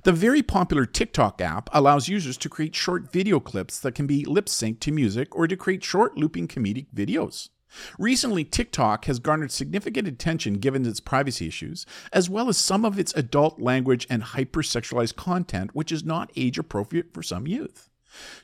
the 0.03 0.11
very 0.11 0.41
popular 0.41 0.85
TikTok 0.85 1.41
app 1.41 1.69
allows 1.73 2.07
users 2.07 2.37
to 2.37 2.49
create 2.49 2.75
short 2.75 3.11
video 3.11 3.39
clips 3.39 3.79
that 3.79 3.95
can 3.95 4.07
be 4.07 4.25
lip 4.25 4.45
synced 4.45 4.79
to 4.81 4.91
music 4.91 5.35
or 5.35 5.47
to 5.47 5.55
create 5.55 5.83
short 5.83 6.17
looping 6.17 6.47
comedic 6.47 6.87
videos. 6.93 7.49
Recently, 7.97 8.43
TikTok 8.43 9.05
has 9.05 9.19
garnered 9.19 9.51
significant 9.51 10.07
attention 10.07 10.55
given 10.55 10.85
its 10.85 10.99
privacy 10.99 11.47
issues, 11.47 11.85
as 12.11 12.29
well 12.29 12.49
as 12.49 12.57
some 12.57 12.83
of 12.83 12.99
its 12.99 13.13
adult 13.15 13.61
language 13.61 14.05
and 14.09 14.23
hypersexualized 14.23 15.15
content, 15.15 15.73
which 15.73 15.91
is 15.91 16.03
not 16.03 16.31
age 16.35 16.57
appropriate 16.57 17.13
for 17.13 17.23
some 17.23 17.47
youth. 17.47 17.89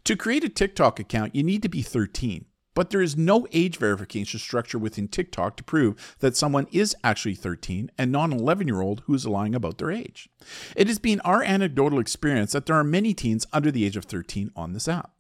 To 0.04 0.16
create 0.16 0.44
a 0.44 0.50
TikTok 0.50 1.00
account, 1.00 1.36
you 1.36 1.44
need 1.44 1.62
to 1.64 1.70
be 1.70 1.82
13, 1.82 2.46
but 2.74 2.90
there 2.90 3.02
is 3.02 3.18
no 3.18 3.48
age 3.52 3.78
verification 3.78 4.40
structure 4.40 4.78
within 4.78 5.08
TikTok 5.08 5.58
to 5.58 5.64
prove 5.64 6.16
that 6.20 6.38
someone 6.38 6.68
is 6.72 6.96
actually 7.04 7.36
13 7.36 7.90
and 7.98 8.12
not 8.12 8.32
an 8.32 8.40
11 8.40 8.68
year 8.68 8.82
old 8.82 9.02
who 9.06 9.14
is 9.14 9.26
lying 9.26 9.56
about 9.56 9.78
their 9.78 9.92
age. 9.92 10.30
It 10.76 10.88
has 10.88 11.00
been 11.00 11.20
our 11.22 11.42
anecdotal 11.42 12.00
experience 12.00 12.52
that 12.52 12.68
there 12.68 12.76
are 12.76 12.84
many 12.84 13.14
teens 13.14 13.48
under 13.52 13.72
the 13.72 13.86
age 13.86 13.98
of 13.98 14.06
13 14.06 14.52
on 14.56 14.74
this 14.74 14.88
app. 14.88 15.12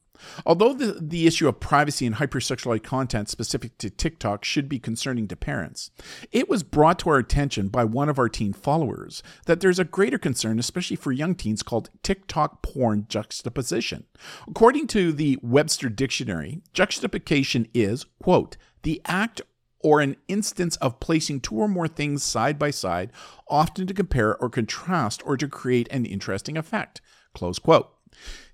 Although 0.45 0.73
the, 0.73 0.97
the 1.01 1.27
issue 1.27 1.47
of 1.47 1.59
privacy 1.59 2.05
and 2.05 2.15
hypersexualized 2.15 2.83
content 2.83 3.29
specific 3.29 3.77
to 3.79 3.89
TikTok 3.89 4.43
should 4.43 4.69
be 4.69 4.79
concerning 4.79 5.27
to 5.27 5.35
parents, 5.35 5.91
it 6.31 6.49
was 6.49 6.63
brought 6.63 6.99
to 6.99 7.09
our 7.09 7.17
attention 7.17 7.67
by 7.67 7.83
one 7.83 8.09
of 8.09 8.19
our 8.19 8.29
teen 8.29 8.53
followers 8.53 9.23
that 9.45 9.59
there's 9.59 9.79
a 9.79 9.83
greater 9.83 10.17
concern, 10.17 10.59
especially 10.59 10.95
for 10.95 11.11
young 11.11 11.35
teens, 11.35 11.63
called 11.63 11.89
TikTok 12.03 12.61
porn 12.61 13.05
juxtaposition. 13.09 14.05
According 14.47 14.87
to 14.87 15.11
the 15.11 15.37
Webster 15.41 15.89
Dictionary, 15.89 16.61
juxtaposition 16.73 17.67
is, 17.73 18.05
quote, 18.21 18.57
the 18.83 19.01
act 19.05 19.41
or 19.79 20.01
an 20.01 20.15
instance 20.27 20.75
of 20.77 20.99
placing 20.99 21.39
two 21.39 21.55
or 21.55 21.67
more 21.67 21.87
things 21.87 22.23
side 22.23 22.57
by 22.57 22.71
side, 22.71 23.11
often 23.47 23.87
to 23.87 23.93
compare 23.93 24.35
or 24.37 24.49
contrast 24.49 25.21
or 25.25 25.37
to 25.37 25.47
create 25.47 25.87
an 25.91 26.05
interesting 26.05 26.57
effect. 26.57 27.01
Close 27.33 27.59
quote. 27.59 27.96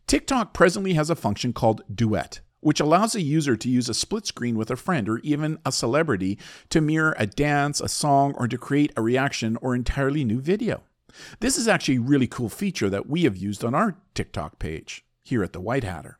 TikTok 0.08 0.54
presently 0.54 0.94
has 0.94 1.10
a 1.10 1.16
function 1.16 1.54
called 1.54 1.82
Duet, 1.94 2.42
which 2.60 2.80
allows 2.80 3.16
a 3.16 3.22
user 3.22 3.56
to 3.56 3.70
use 3.70 3.90
a 3.90 3.94
split 3.94 4.26
screen 4.26 4.58
with 4.58 4.70
a 4.70 4.76
friend 4.76 5.08
or 5.08 5.20
even 5.20 5.58
a 5.66 5.72
celebrity 5.72 6.38
to 6.70 6.82
mirror 6.82 7.16
a 7.18 7.26
dance, 7.26 7.82
a 7.82 7.88
song, 7.88 8.34
or 8.38 8.48
to 8.48 8.58
create 8.58 8.92
a 8.96 9.02
reaction 9.02 9.58
or 9.62 9.74
entirely 9.74 10.24
new 10.24 10.40
video. 10.40 10.84
This 11.40 11.58
is 11.58 11.68
actually 11.68 11.98
a 11.98 12.02
really 12.02 12.28
cool 12.28 12.50
feature 12.50 12.90
that 12.90 13.08
we 13.08 13.24
have 13.24 13.38
used 13.38 13.64
on 13.64 13.74
our 13.74 13.96
TikTok 14.14 14.60
page 14.60 15.06
here 15.24 15.44
at 15.44 15.54
the 15.54 15.62
White 15.62 15.84
Hatter. 15.84 16.18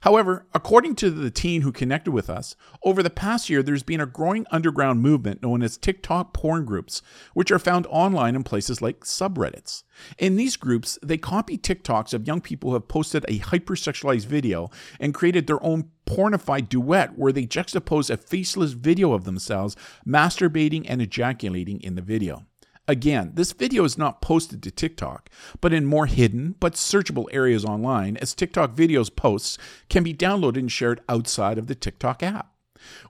However, 0.00 0.46
according 0.54 0.94
to 0.96 1.10
the 1.10 1.30
teen 1.30 1.62
who 1.62 1.72
connected 1.72 2.12
with 2.12 2.30
us, 2.30 2.54
over 2.84 3.02
the 3.02 3.10
past 3.10 3.50
year 3.50 3.62
there's 3.62 3.82
been 3.82 4.00
a 4.00 4.06
growing 4.06 4.46
underground 4.50 5.00
movement 5.00 5.42
known 5.42 5.62
as 5.62 5.76
TikTok 5.76 6.32
porn 6.32 6.64
groups, 6.64 7.02
which 7.34 7.50
are 7.50 7.58
found 7.58 7.86
online 7.88 8.36
in 8.36 8.44
places 8.44 8.82
like 8.82 9.00
subreddits. 9.00 9.82
In 10.18 10.36
these 10.36 10.56
groups, 10.56 10.98
they 11.02 11.18
copy 11.18 11.58
TikToks 11.58 12.14
of 12.14 12.26
young 12.26 12.40
people 12.40 12.70
who 12.70 12.74
have 12.74 12.88
posted 12.88 13.24
a 13.26 13.38
hypersexualized 13.38 14.26
video 14.26 14.70
and 15.00 15.14
created 15.14 15.46
their 15.46 15.62
own 15.64 15.90
pornified 16.06 16.68
duet 16.68 17.18
where 17.18 17.32
they 17.32 17.46
juxtapose 17.46 18.10
a 18.10 18.16
faceless 18.16 18.72
video 18.72 19.12
of 19.12 19.24
themselves 19.24 19.76
masturbating 20.06 20.86
and 20.88 21.02
ejaculating 21.02 21.80
in 21.80 21.96
the 21.96 22.02
video. 22.02 22.46
Again, 22.88 23.32
this 23.34 23.50
video 23.50 23.82
is 23.82 23.98
not 23.98 24.22
posted 24.22 24.62
to 24.62 24.70
TikTok, 24.70 25.28
but 25.60 25.72
in 25.72 25.86
more 25.86 26.06
hidden 26.06 26.54
but 26.60 26.74
searchable 26.74 27.26
areas 27.32 27.64
online, 27.64 28.16
as 28.18 28.32
TikTok 28.32 28.76
videos 28.76 29.14
posts 29.14 29.58
can 29.88 30.04
be 30.04 30.14
downloaded 30.14 30.58
and 30.58 30.70
shared 30.70 31.00
outside 31.08 31.58
of 31.58 31.66
the 31.66 31.74
TikTok 31.74 32.22
app. 32.22 32.52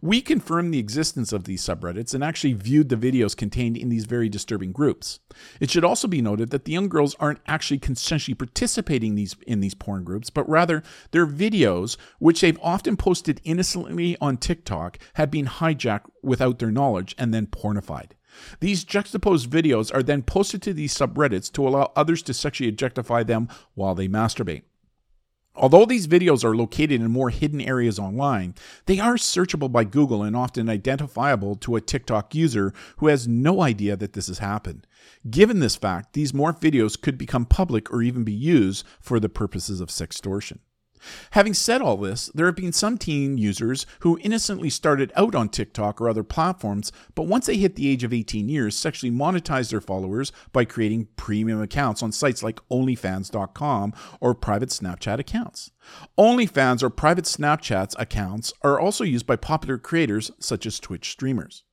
We 0.00 0.22
confirmed 0.22 0.72
the 0.72 0.78
existence 0.78 1.30
of 1.30 1.44
these 1.44 1.62
subreddits 1.62 2.14
and 2.14 2.24
actually 2.24 2.54
viewed 2.54 2.88
the 2.88 2.96
videos 2.96 3.36
contained 3.36 3.76
in 3.76 3.90
these 3.90 4.06
very 4.06 4.30
disturbing 4.30 4.72
groups. 4.72 5.20
It 5.60 5.70
should 5.70 5.84
also 5.84 6.08
be 6.08 6.22
noted 6.22 6.48
that 6.50 6.64
the 6.64 6.72
young 6.72 6.88
girls 6.88 7.14
aren't 7.20 7.40
actually 7.46 7.80
consensually 7.80 8.38
participating 8.38 9.14
these, 9.14 9.36
in 9.46 9.60
these 9.60 9.74
porn 9.74 10.04
groups, 10.04 10.30
but 10.30 10.48
rather 10.48 10.82
their 11.10 11.26
videos, 11.26 11.98
which 12.18 12.40
they've 12.40 12.58
often 12.62 12.96
posted 12.96 13.42
innocently 13.44 14.16
on 14.22 14.38
TikTok, 14.38 14.98
have 15.14 15.30
been 15.30 15.46
hijacked 15.46 16.06
without 16.22 16.60
their 16.60 16.70
knowledge 16.70 17.14
and 17.18 17.34
then 17.34 17.46
pornified. 17.46 18.15
These 18.60 18.84
juxtaposed 18.84 19.50
videos 19.50 19.94
are 19.94 20.02
then 20.02 20.22
posted 20.22 20.62
to 20.62 20.74
these 20.74 20.94
subreddits 20.94 21.50
to 21.52 21.66
allow 21.66 21.92
others 21.96 22.22
to 22.24 22.34
sexually 22.34 22.68
objectify 22.68 23.22
them 23.22 23.48
while 23.74 23.94
they 23.94 24.08
masturbate. 24.08 24.62
Although 25.58 25.86
these 25.86 26.06
videos 26.06 26.44
are 26.44 26.54
located 26.54 27.00
in 27.00 27.10
more 27.10 27.30
hidden 27.30 27.62
areas 27.62 27.98
online, 27.98 28.54
they 28.84 29.00
are 29.00 29.14
searchable 29.14 29.72
by 29.72 29.84
Google 29.84 30.22
and 30.22 30.36
often 30.36 30.68
identifiable 30.68 31.56
to 31.56 31.76
a 31.76 31.80
TikTok 31.80 32.34
user 32.34 32.74
who 32.98 33.06
has 33.06 33.26
no 33.26 33.62
idea 33.62 33.96
that 33.96 34.12
this 34.12 34.26
has 34.26 34.38
happened. 34.38 34.86
Given 35.30 35.60
this 35.60 35.74
fact, 35.74 36.12
these 36.12 36.32
morph 36.32 36.60
videos 36.60 37.00
could 37.00 37.16
become 37.16 37.46
public 37.46 37.90
or 37.90 38.02
even 38.02 38.22
be 38.22 38.32
used 38.32 38.84
for 39.00 39.18
the 39.18 39.30
purposes 39.30 39.80
of 39.80 39.88
sextortion. 39.88 40.58
Having 41.32 41.54
said 41.54 41.82
all 41.82 41.96
this, 41.96 42.30
there 42.34 42.46
have 42.46 42.56
been 42.56 42.72
some 42.72 42.98
teen 42.98 43.38
users 43.38 43.86
who 44.00 44.18
innocently 44.22 44.70
started 44.70 45.12
out 45.16 45.34
on 45.34 45.48
TikTok 45.48 46.00
or 46.00 46.08
other 46.08 46.22
platforms, 46.22 46.92
but 47.14 47.26
once 47.26 47.46
they 47.46 47.56
hit 47.56 47.76
the 47.76 47.88
age 47.88 48.04
of 48.04 48.12
18 48.12 48.48
years, 48.48 48.76
sexually 48.76 49.14
monetize 49.14 49.70
their 49.70 49.80
followers 49.80 50.32
by 50.52 50.64
creating 50.64 51.08
premium 51.16 51.60
accounts 51.60 52.02
on 52.02 52.12
sites 52.12 52.42
like 52.42 52.60
OnlyFans.com 52.70 53.92
or 54.20 54.34
private 54.34 54.70
Snapchat 54.70 55.18
accounts. 55.18 55.70
OnlyFans 56.18 56.82
or 56.82 56.90
private 56.90 57.24
Snapchat 57.24 57.94
accounts 57.98 58.52
are 58.62 58.80
also 58.80 59.04
used 59.04 59.26
by 59.26 59.36
popular 59.36 59.78
creators 59.78 60.30
such 60.38 60.66
as 60.66 60.80
Twitch 60.80 61.10
streamers. 61.10 61.64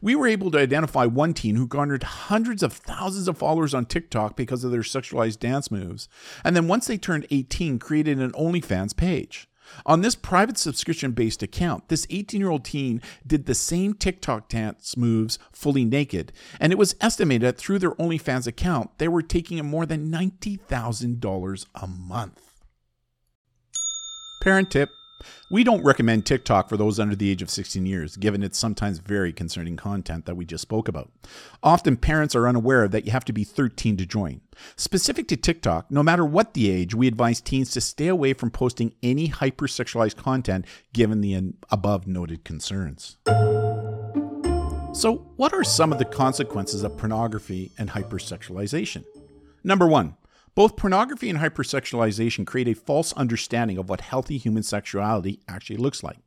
We 0.00 0.14
were 0.14 0.26
able 0.26 0.50
to 0.50 0.58
identify 0.58 1.06
one 1.06 1.34
teen 1.34 1.56
who 1.56 1.66
garnered 1.66 2.02
hundreds 2.02 2.62
of 2.62 2.72
thousands 2.72 3.28
of 3.28 3.38
followers 3.38 3.74
on 3.74 3.86
TikTok 3.86 4.36
because 4.36 4.64
of 4.64 4.70
their 4.70 4.80
sexualized 4.80 5.38
dance 5.38 5.70
moves, 5.70 6.08
and 6.44 6.54
then 6.54 6.68
once 6.68 6.86
they 6.86 6.98
turned 6.98 7.26
18, 7.30 7.78
created 7.78 8.18
an 8.18 8.32
OnlyFans 8.32 8.96
page. 8.96 9.48
On 9.86 10.00
this 10.00 10.14
private 10.14 10.58
subscription 10.58 11.12
based 11.12 11.42
account, 11.42 11.88
this 11.88 12.06
18 12.10 12.40
year 12.40 12.50
old 12.50 12.64
teen 12.64 13.00
did 13.26 13.46
the 13.46 13.54
same 13.54 13.94
TikTok 13.94 14.48
dance 14.48 14.96
moves 14.96 15.38
fully 15.52 15.84
naked, 15.84 16.32
and 16.58 16.72
it 16.72 16.78
was 16.78 16.96
estimated 17.00 17.42
that 17.42 17.58
through 17.58 17.78
their 17.78 17.92
OnlyFans 17.92 18.46
account, 18.46 18.90
they 18.98 19.08
were 19.08 19.22
taking 19.22 19.58
in 19.58 19.66
more 19.66 19.86
than 19.86 20.10
$90,000 20.10 21.66
a 21.74 21.86
month. 21.86 22.62
Parent 24.42 24.70
tip 24.70 24.90
we 25.50 25.64
don't 25.64 25.84
recommend 25.84 26.26
TikTok 26.26 26.68
for 26.68 26.76
those 26.76 26.98
under 26.98 27.16
the 27.16 27.30
age 27.30 27.42
of 27.42 27.50
16 27.50 27.84
years, 27.86 28.16
given 28.16 28.42
its 28.42 28.58
sometimes 28.58 28.98
very 28.98 29.32
concerning 29.32 29.76
content 29.76 30.26
that 30.26 30.36
we 30.36 30.44
just 30.44 30.62
spoke 30.62 30.88
about. 30.88 31.10
Often 31.62 31.98
parents 31.98 32.34
are 32.34 32.48
unaware 32.48 32.88
that 32.88 33.04
you 33.04 33.12
have 33.12 33.24
to 33.26 33.32
be 33.32 33.44
13 33.44 33.96
to 33.96 34.06
join. 34.06 34.40
Specific 34.76 35.28
to 35.28 35.36
TikTok, 35.36 35.90
no 35.90 36.02
matter 36.02 36.24
what 36.24 36.54
the 36.54 36.70
age, 36.70 36.94
we 36.94 37.08
advise 37.08 37.40
teens 37.40 37.70
to 37.70 37.80
stay 37.80 38.08
away 38.08 38.32
from 38.32 38.50
posting 38.50 38.94
any 39.02 39.28
hypersexualized 39.28 40.16
content 40.16 40.66
given 40.92 41.20
the 41.20 41.54
above 41.70 42.06
noted 42.06 42.44
concerns. 42.44 43.16
So, 44.92 45.30
what 45.36 45.54
are 45.54 45.64
some 45.64 45.92
of 45.92 45.98
the 45.98 46.04
consequences 46.04 46.82
of 46.82 46.98
pornography 46.98 47.70
and 47.78 47.88
hypersexualization? 47.88 49.04
Number 49.62 49.86
one, 49.86 50.16
both 50.54 50.76
pornography 50.76 51.30
and 51.30 51.38
hypersexualization 51.38 52.46
create 52.46 52.68
a 52.68 52.74
false 52.74 53.12
understanding 53.14 53.78
of 53.78 53.88
what 53.88 54.00
healthy 54.00 54.38
human 54.38 54.62
sexuality 54.62 55.40
actually 55.48 55.76
looks 55.76 56.02
like. 56.02 56.18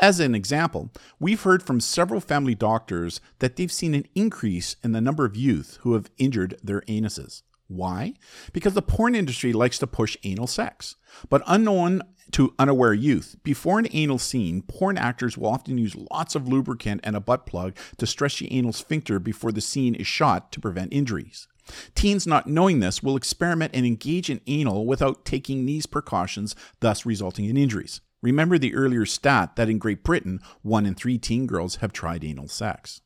As 0.00 0.20
an 0.20 0.34
example, 0.34 0.90
we've 1.18 1.42
heard 1.42 1.62
from 1.62 1.80
several 1.80 2.20
family 2.20 2.54
doctors 2.54 3.20
that 3.40 3.56
they've 3.56 3.72
seen 3.72 3.94
an 3.94 4.06
increase 4.14 4.76
in 4.82 4.92
the 4.92 5.00
number 5.00 5.24
of 5.24 5.36
youth 5.36 5.78
who 5.82 5.94
have 5.94 6.10
injured 6.18 6.58
their 6.62 6.82
anuses. 6.82 7.42
Why? 7.68 8.14
Because 8.52 8.74
the 8.74 8.82
porn 8.82 9.14
industry 9.14 9.52
likes 9.52 9.78
to 9.78 9.86
push 9.86 10.16
anal 10.24 10.46
sex. 10.46 10.96
But 11.30 11.42
unknown 11.46 12.02
to 12.32 12.54
unaware 12.58 12.94
youth, 12.94 13.36
before 13.42 13.78
an 13.78 13.88
anal 13.92 14.18
scene, 14.18 14.62
porn 14.62 14.98
actors 14.98 15.36
will 15.36 15.48
often 15.48 15.78
use 15.78 15.96
lots 16.10 16.34
of 16.34 16.48
lubricant 16.48 17.00
and 17.02 17.16
a 17.16 17.20
butt 17.20 17.46
plug 17.46 17.76
to 17.98 18.06
stretch 18.06 18.38
the 18.38 18.52
anal 18.52 18.72
sphincter 18.72 19.18
before 19.18 19.52
the 19.52 19.60
scene 19.60 19.94
is 19.94 20.06
shot 20.06 20.52
to 20.52 20.60
prevent 20.60 20.92
injuries. 20.92 21.48
Teens 21.94 22.26
not 22.26 22.46
knowing 22.46 22.80
this 22.80 23.02
will 23.02 23.16
experiment 23.16 23.72
and 23.74 23.86
engage 23.86 24.30
in 24.30 24.40
anal 24.46 24.86
without 24.86 25.24
taking 25.24 25.64
these 25.64 25.86
precautions, 25.86 26.54
thus 26.80 27.06
resulting 27.06 27.46
in 27.46 27.56
injuries. 27.56 28.00
Remember 28.22 28.56
the 28.56 28.74
earlier 28.74 29.04
stat 29.04 29.56
that 29.56 29.68
in 29.68 29.78
Great 29.78 30.04
Britain, 30.04 30.40
one 30.62 30.86
in 30.86 30.94
three 30.94 31.18
teen 31.18 31.46
girls 31.46 31.76
have 31.76 31.92
tried 31.92 32.24
anal 32.24 32.48
sex. 32.48 33.00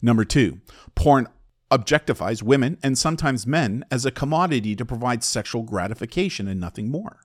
Number 0.00 0.24
two, 0.24 0.60
porn 0.94 1.28
objectifies 1.70 2.42
women 2.42 2.78
and 2.82 2.98
sometimes 2.98 3.46
men 3.46 3.84
as 3.90 4.04
a 4.04 4.10
commodity 4.10 4.74
to 4.76 4.84
provide 4.84 5.22
sexual 5.24 5.62
gratification 5.62 6.48
and 6.48 6.60
nothing 6.60 6.90
more. 6.90 7.20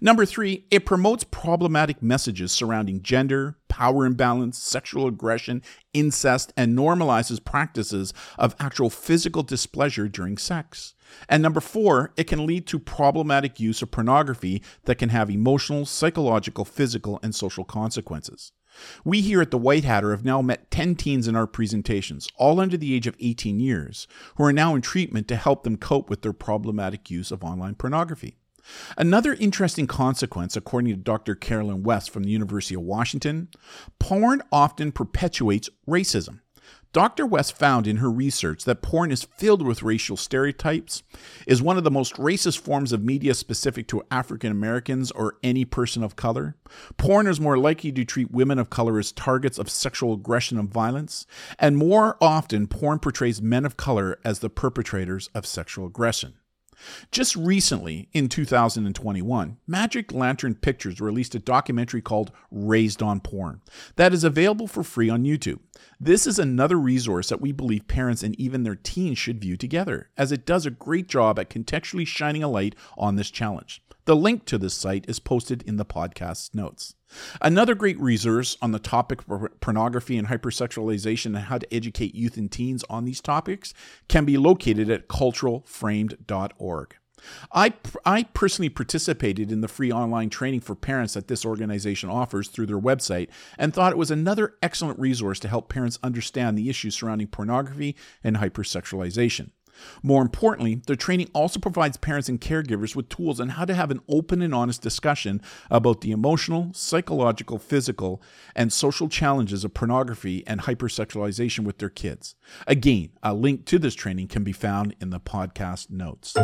Number 0.00 0.24
three, 0.24 0.64
it 0.70 0.86
promotes 0.86 1.24
problematic 1.24 2.02
messages 2.02 2.52
surrounding 2.52 3.02
gender, 3.02 3.56
power 3.68 4.06
imbalance, 4.06 4.58
sexual 4.58 5.06
aggression, 5.06 5.62
incest, 5.92 6.52
and 6.56 6.76
normalizes 6.76 7.44
practices 7.44 8.12
of 8.38 8.56
actual 8.58 8.90
physical 8.90 9.42
displeasure 9.42 10.08
during 10.08 10.36
sex. 10.36 10.94
And 11.28 11.42
number 11.42 11.60
four, 11.60 12.12
it 12.16 12.24
can 12.24 12.46
lead 12.46 12.66
to 12.66 12.78
problematic 12.78 13.60
use 13.60 13.80
of 13.82 13.90
pornography 13.90 14.62
that 14.84 14.98
can 14.98 15.08
have 15.10 15.30
emotional, 15.30 15.86
psychological, 15.86 16.64
physical, 16.64 17.20
and 17.22 17.34
social 17.34 17.64
consequences. 17.64 18.52
We 19.04 19.22
here 19.22 19.40
at 19.40 19.50
the 19.50 19.58
White 19.58 19.84
Hatter 19.84 20.10
have 20.10 20.24
now 20.24 20.42
met 20.42 20.70
10 20.70 20.94
teens 20.96 21.26
in 21.26 21.34
our 21.34 21.46
presentations, 21.46 22.28
all 22.36 22.60
under 22.60 22.76
the 22.76 22.94
age 22.94 23.06
of 23.06 23.16
18 23.18 23.58
years, 23.60 24.06
who 24.36 24.44
are 24.44 24.52
now 24.52 24.74
in 24.74 24.82
treatment 24.82 25.26
to 25.28 25.36
help 25.36 25.64
them 25.64 25.76
cope 25.76 26.10
with 26.10 26.22
their 26.22 26.32
problematic 26.32 27.10
use 27.10 27.30
of 27.30 27.42
online 27.42 27.74
pornography. 27.74 28.36
Another 28.96 29.34
interesting 29.34 29.86
consequence, 29.86 30.56
according 30.56 30.92
to 30.92 30.96
Dr. 30.96 31.34
Carolyn 31.34 31.82
West 31.82 32.10
from 32.10 32.24
the 32.24 32.30
University 32.30 32.74
of 32.74 32.82
Washington, 32.82 33.48
porn 33.98 34.42
often 34.52 34.92
perpetuates 34.92 35.70
racism. 35.88 36.40
Dr. 36.94 37.26
West 37.26 37.56
found 37.56 37.86
in 37.86 37.98
her 37.98 38.10
research 38.10 38.64
that 38.64 38.80
porn 38.80 39.10
is 39.10 39.22
filled 39.22 39.60
with 39.60 39.82
racial 39.82 40.16
stereotypes, 40.16 41.02
is 41.46 41.60
one 41.60 41.76
of 41.76 41.84
the 41.84 41.90
most 41.90 42.14
racist 42.14 42.60
forms 42.60 42.92
of 42.92 43.04
media 43.04 43.34
specific 43.34 43.86
to 43.88 44.02
African 44.10 44.50
Americans 44.50 45.10
or 45.10 45.36
any 45.42 45.66
person 45.66 46.02
of 46.02 46.16
color. 46.16 46.56
Porn 46.96 47.26
is 47.26 47.40
more 47.40 47.58
likely 47.58 47.92
to 47.92 48.04
treat 48.06 48.30
women 48.30 48.58
of 48.58 48.70
color 48.70 48.98
as 48.98 49.12
targets 49.12 49.58
of 49.58 49.68
sexual 49.68 50.14
aggression 50.14 50.58
and 50.58 50.72
violence, 50.72 51.26
and 51.58 51.76
more 51.76 52.16
often, 52.22 52.66
porn 52.66 52.98
portrays 52.98 53.42
men 53.42 53.66
of 53.66 53.76
color 53.76 54.18
as 54.24 54.38
the 54.38 54.50
perpetrators 54.50 55.28
of 55.34 55.44
sexual 55.44 55.86
aggression. 55.86 56.34
Just 57.10 57.36
recently, 57.36 58.08
in 58.12 58.28
2021, 58.28 59.58
Magic 59.66 60.12
Lantern 60.12 60.54
Pictures 60.54 61.00
released 61.00 61.34
a 61.34 61.38
documentary 61.38 62.00
called 62.00 62.32
Raised 62.50 63.02
on 63.02 63.20
Porn 63.20 63.60
that 63.96 64.12
is 64.12 64.24
available 64.24 64.66
for 64.66 64.82
free 64.82 65.10
on 65.10 65.24
YouTube. 65.24 65.58
This 66.00 66.26
is 66.26 66.38
another 66.38 66.76
resource 66.76 67.28
that 67.28 67.40
we 67.40 67.52
believe 67.52 67.88
parents 67.88 68.22
and 68.22 68.38
even 68.38 68.62
their 68.62 68.76
teens 68.76 69.18
should 69.18 69.40
view 69.40 69.56
together, 69.56 70.10
as 70.16 70.32
it 70.32 70.46
does 70.46 70.66
a 70.66 70.70
great 70.70 71.08
job 71.08 71.38
at 71.38 71.50
contextually 71.50 72.06
shining 72.06 72.42
a 72.42 72.48
light 72.48 72.74
on 72.96 73.16
this 73.16 73.30
challenge. 73.30 73.82
The 74.08 74.16
link 74.16 74.46
to 74.46 74.56
this 74.56 74.72
site 74.72 75.04
is 75.06 75.18
posted 75.18 75.60
in 75.64 75.76
the 75.76 75.84
podcast 75.84 76.54
notes. 76.54 76.94
Another 77.42 77.74
great 77.74 78.00
resource 78.00 78.56
on 78.62 78.72
the 78.72 78.78
topic 78.78 79.20
of 79.28 79.60
pornography 79.60 80.16
and 80.16 80.28
hypersexualization 80.28 81.26
and 81.26 81.36
how 81.36 81.58
to 81.58 81.74
educate 81.74 82.14
youth 82.14 82.38
and 82.38 82.50
teens 82.50 82.82
on 82.88 83.04
these 83.04 83.20
topics 83.20 83.74
can 84.08 84.24
be 84.24 84.38
located 84.38 84.88
at 84.88 85.08
culturereframed.org. 85.08 86.94
I, 87.52 87.74
I 88.06 88.22
personally 88.22 88.70
participated 88.70 89.52
in 89.52 89.60
the 89.60 89.68
free 89.68 89.92
online 89.92 90.30
training 90.30 90.60
for 90.60 90.74
parents 90.74 91.12
that 91.12 91.28
this 91.28 91.44
organization 91.44 92.08
offers 92.08 92.48
through 92.48 92.64
their 92.64 92.80
website 92.80 93.28
and 93.58 93.74
thought 93.74 93.92
it 93.92 93.98
was 93.98 94.10
another 94.10 94.54
excellent 94.62 94.98
resource 94.98 95.38
to 95.40 95.48
help 95.48 95.68
parents 95.68 95.98
understand 96.02 96.56
the 96.56 96.70
issues 96.70 96.94
surrounding 96.94 97.26
pornography 97.26 97.94
and 98.24 98.38
hypersexualization. 98.38 99.50
More 100.02 100.22
importantly, 100.22 100.82
the 100.86 100.96
training 100.96 101.28
also 101.32 101.60
provides 101.60 101.96
parents 101.96 102.28
and 102.28 102.40
caregivers 102.40 102.94
with 102.96 103.08
tools 103.08 103.40
on 103.40 103.50
how 103.50 103.64
to 103.64 103.74
have 103.74 103.90
an 103.90 104.00
open 104.08 104.42
and 104.42 104.54
honest 104.54 104.82
discussion 104.82 105.40
about 105.70 106.00
the 106.00 106.10
emotional, 106.10 106.70
psychological, 106.72 107.58
physical, 107.58 108.22
and 108.54 108.72
social 108.72 109.08
challenges 109.08 109.64
of 109.64 109.74
pornography 109.74 110.44
and 110.46 110.62
hypersexualization 110.62 111.64
with 111.64 111.78
their 111.78 111.90
kids. 111.90 112.34
Again, 112.66 113.10
a 113.22 113.34
link 113.34 113.64
to 113.66 113.78
this 113.78 113.94
training 113.94 114.28
can 114.28 114.44
be 114.44 114.52
found 114.52 114.94
in 115.00 115.10
the 115.10 115.20
podcast 115.20 115.90
notes. 115.90 116.36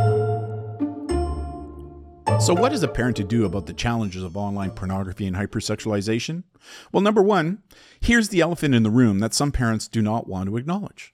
So, 2.40 2.52
what 2.52 2.72
is 2.72 2.82
a 2.82 2.88
parent 2.88 3.16
to 3.18 3.24
do 3.24 3.44
about 3.44 3.66
the 3.66 3.72
challenges 3.72 4.22
of 4.22 4.36
online 4.36 4.72
pornography 4.72 5.26
and 5.26 5.36
hypersexualization? 5.36 6.42
Well, 6.90 7.02
number 7.02 7.22
one, 7.22 7.62
here's 8.00 8.30
the 8.30 8.40
elephant 8.40 8.74
in 8.74 8.82
the 8.82 8.90
room 8.90 9.20
that 9.20 9.34
some 9.34 9.52
parents 9.52 9.86
do 9.86 10.02
not 10.02 10.26
want 10.26 10.48
to 10.48 10.56
acknowledge 10.56 11.13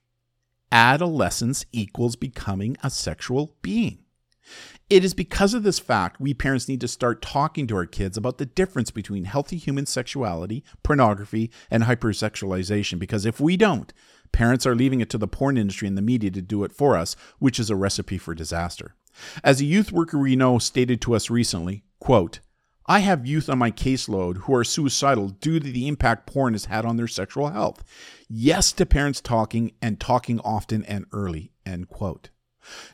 adolescence 0.73 1.65
equals 1.73 2.17
becoming 2.17 2.77
a 2.83 2.91
sexual 2.91 3.57
being. 3.63 3.99
It 4.89 5.05
is 5.05 5.15
because 5.15 5.55
of 5.55 5.63
this 5.63 5.79
fact 5.79 6.21
we 6.21 6.35
parents 6.35 6.69
need 6.69 6.81
to 6.81 6.89
start 6.89 7.23
talking 7.23 7.69
to 7.69 7.77
our 7.77 7.87
kids 7.87 8.17
about 8.17 8.39
the 8.39 8.47
difference 8.47 8.91
between 8.91 9.25
healthy 9.25 9.57
human 9.57 9.87
sexuality, 9.87 10.65
pornography, 10.83 11.51
and 11.71 11.85
hypersexualization. 11.85 12.99
Because 12.99 13.25
if 13.25 13.41
we 13.41 13.57
don't, 13.57 13.93
parents 14.33 14.67
are 14.67 14.75
leaving 14.75 15.01
it 15.01 15.09
to 15.11 15.19
the 15.19 15.29
porn 15.29 15.57
industry 15.57 15.87
and 15.87 15.97
the 15.97 16.03
media 16.03 16.31
to 16.33 16.43
do 16.43 16.65
it 16.65 16.73
for 16.73 16.97
us, 16.97 17.15
which 17.39 17.61
is 17.61 17.71
a 17.71 17.77
recipe 17.77 18.19
for 18.19 18.35
disaster. 18.35 18.97
As 19.45 19.61
a 19.61 19.65
youth 19.65 19.93
worker 19.93 20.19
we 20.19 20.35
know 20.35 20.59
stated 20.59 21.01
to 21.03 21.15
us 21.15 21.31
recently, 21.31 21.85
quote, 22.01 22.41
I 22.91 22.99
have 22.99 23.25
youth 23.25 23.49
on 23.49 23.57
my 23.59 23.71
caseload 23.71 24.39
who 24.39 24.55
are 24.57 24.65
suicidal 24.65 25.29
due 25.29 25.61
to 25.61 25.71
the 25.71 25.87
impact 25.87 26.27
porn 26.27 26.55
has 26.55 26.65
had 26.65 26.85
on 26.85 26.97
their 26.97 27.07
sexual 27.07 27.51
health. 27.51 27.85
Yes 28.29 28.73
to 28.73 28.85
parents 28.85 29.21
talking 29.21 29.71
and 29.81 30.01
talking 30.01 30.41
often 30.41 30.83
and 30.87 31.07
early. 31.13 31.53
End 31.65 31.89
quote. 31.89 32.31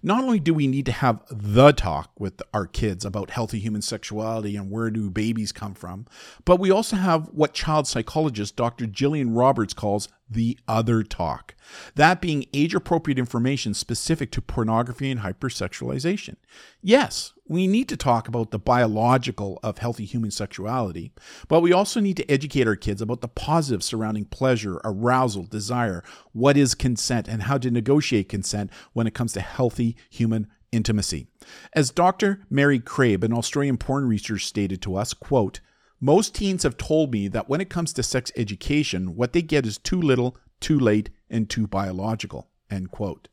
Not 0.02 0.22
only 0.22 0.38
do 0.38 0.52
we 0.52 0.66
need 0.66 0.84
to 0.84 0.92
have 0.92 1.22
the 1.30 1.72
talk 1.72 2.10
with 2.18 2.42
our 2.52 2.66
kids 2.66 3.06
about 3.06 3.30
healthy 3.30 3.58
human 3.58 3.80
sexuality 3.80 4.54
and 4.54 4.70
where 4.70 4.90
do 4.90 5.08
babies 5.08 5.50
come 5.50 5.72
from, 5.72 6.04
but 6.44 6.60
we 6.60 6.70
also 6.70 6.96
have 6.96 7.30
what 7.30 7.54
child 7.54 7.86
psychologist 7.86 8.54
Dr. 8.54 8.84
Jillian 8.84 9.34
Roberts 9.34 9.72
calls 9.72 10.10
the 10.28 10.58
other 10.66 11.02
talk. 11.02 11.54
That 11.94 12.20
being 12.20 12.46
age 12.52 12.74
appropriate 12.74 13.18
information 13.18 13.74
specific 13.74 14.30
to 14.32 14.42
pornography 14.42 15.10
and 15.10 15.20
hypersexualization. 15.20 16.36
Yes, 16.82 17.32
we 17.48 17.66
need 17.66 17.88
to 17.88 17.96
talk 17.96 18.26
about 18.26 18.50
the 18.50 18.58
biological 18.58 19.60
of 19.62 19.78
healthy 19.78 20.04
human 20.04 20.30
sexuality, 20.30 21.12
but 21.48 21.60
we 21.60 21.72
also 21.72 22.00
need 22.00 22.16
to 22.16 22.30
educate 22.30 22.66
our 22.66 22.76
kids 22.76 23.00
about 23.00 23.20
the 23.20 23.28
positives 23.28 23.86
surrounding 23.86 24.24
pleasure, 24.24 24.80
arousal, 24.84 25.44
desire, 25.44 26.02
what 26.32 26.56
is 26.56 26.74
consent, 26.74 27.28
and 27.28 27.44
how 27.44 27.58
to 27.58 27.70
negotiate 27.70 28.28
consent 28.28 28.70
when 28.92 29.06
it 29.06 29.14
comes 29.14 29.32
to 29.32 29.40
healthy 29.40 29.96
human 30.10 30.48
intimacy. 30.72 31.28
As 31.72 31.90
Dr. 31.90 32.42
Maree 32.50 32.84
Crabbe, 32.84 33.24
an 33.24 33.32
Australian 33.32 33.76
porn 33.76 34.06
researcher, 34.08 34.38
stated 34.38 34.82
to 34.82 34.96
us, 34.96 35.14
quote, 35.14 35.60
most 36.00 36.34
teens 36.34 36.62
have 36.62 36.76
told 36.76 37.12
me 37.12 37.28
that 37.28 37.48
when 37.48 37.60
it 37.60 37.70
comes 37.70 37.92
to 37.94 38.02
sex 38.02 38.30
education, 38.36 39.16
what 39.16 39.32
they 39.32 39.42
get 39.42 39.66
is 39.66 39.78
too 39.78 40.00
little, 40.00 40.36
too 40.60 40.78
late, 40.78 41.10
and 41.30 41.48
too 41.48 41.66
biological. 41.66 42.48
End 42.70 42.90
quote. 42.90 43.28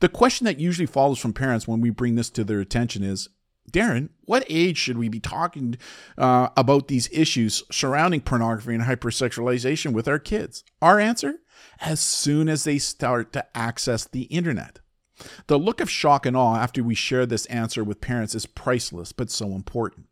The 0.00 0.08
question 0.08 0.44
that 0.44 0.60
usually 0.60 0.86
follows 0.86 1.18
from 1.18 1.32
parents 1.32 1.66
when 1.66 1.80
we 1.80 1.90
bring 1.90 2.14
this 2.14 2.30
to 2.30 2.44
their 2.44 2.60
attention 2.60 3.02
is 3.02 3.28
Darren, 3.72 4.10
what 4.24 4.44
age 4.48 4.78
should 4.78 4.98
we 4.98 5.08
be 5.08 5.18
talking 5.18 5.76
uh, 6.16 6.50
about 6.56 6.88
these 6.88 7.08
issues 7.12 7.64
surrounding 7.70 8.20
pornography 8.20 8.74
and 8.74 8.84
hypersexualization 8.84 9.92
with 9.92 10.06
our 10.06 10.18
kids? 10.18 10.62
Our 10.80 11.00
answer? 11.00 11.40
As 11.80 12.00
soon 12.00 12.48
as 12.48 12.64
they 12.64 12.78
start 12.78 13.32
to 13.32 13.44
access 13.56 14.04
the 14.04 14.22
internet. 14.22 14.78
The 15.46 15.58
look 15.58 15.80
of 15.80 15.90
shock 15.90 16.26
and 16.26 16.36
awe 16.36 16.56
after 16.56 16.82
we 16.82 16.94
share 16.94 17.26
this 17.26 17.46
answer 17.46 17.82
with 17.82 18.00
parents 18.00 18.34
is 18.34 18.46
priceless, 18.46 19.12
but 19.12 19.30
so 19.30 19.52
important. 19.52 20.06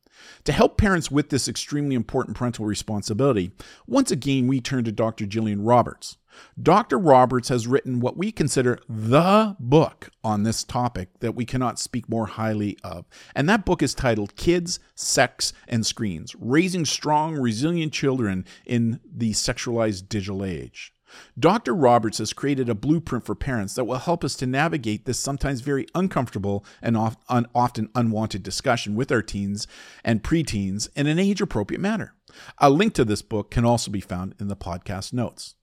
To 0.45 0.53
help 0.53 0.77
parents 0.77 1.11
with 1.11 1.31
this 1.31 1.49
extremely 1.49 1.95
important 1.95 2.37
parental 2.37 2.67
responsibility, 2.67 3.53
once 3.87 4.11
again 4.11 4.47
we 4.47 4.61
turn 4.61 4.85
to 4.85 4.93
Dr. 4.93 5.27
Jillian 5.27 5.61
Roberts. 5.61 6.17
Dr. 6.61 6.99
Roberts 6.99 7.49
has 7.49 7.67
written 7.67 8.01
what 8.01 8.17
we 8.17 8.33
consider 8.33 8.79
the 8.89 9.57
book 9.61 10.11
on 10.23 10.43
this 10.43 10.65
topic 10.65 11.09
that 11.21 11.35
we 11.35 11.45
cannot 11.45 11.79
speak 11.79 12.09
more 12.09 12.27
highly 12.27 12.77
of. 12.83 13.07
And 13.35 13.49
that 13.49 13.65
book 13.65 13.83
is 13.83 13.95
titled 13.95 14.37
Kids, 14.37 14.81
Sex, 14.95 15.53
and 15.69 15.87
Screens 15.87 16.35
Raising 16.39 16.85
Strong, 16.85 17.37
Resilient 17.37 17.93
Children 17.93 18.45
in 18.67 19.01
the 19.05 19.33
Sexualized 19.33 20.09
Digital 20.09 20.45
Age. 20.45 20.94
Dr. 21.39 21.75
Roberts 21.75 22.19
has 22.19 22.33
created 22.33 22.69
a 22.69 22.75
blueprint 22.75 23.25
for 23.25 23.35
parents 23.35 23.75
that 23.75 23.85
will 23.85 23.99
help 23.99 24.25
us 24.25 24.35
to 24.37 24.47
navigate 24.47 25.05
this 25.05 25.19
sometimes 25.19 25.61
very 25.61 25.87
uncomfortable 25.95 26.65
and 26.83 26.97
often 26.97 27.89
unwanted 27.95 28.43
discussion 28.43 28.95
with 28.95 29.13
our 29.13 29.23
teens 29.23 29.67
and 30.05 30.23
preteens 30.23 30.89
in 30.97 31.07
an 31.07 31.19
age 31.19 31.41
appropriate 31.41 31.81
manner. 31.81 32.15
A 32.59 32.71
link 32.71 32.95
to 32.95 33.05
this 33.05 33.23
book 33.23 33.51
can 33.51 33.65
also 33.65 33.91
be 33.91 34.01
found 34.01 34.35
in 34.41 34.49
the 34.49 34.57
podcast 34.57 35.13
notes. 35.13 35.55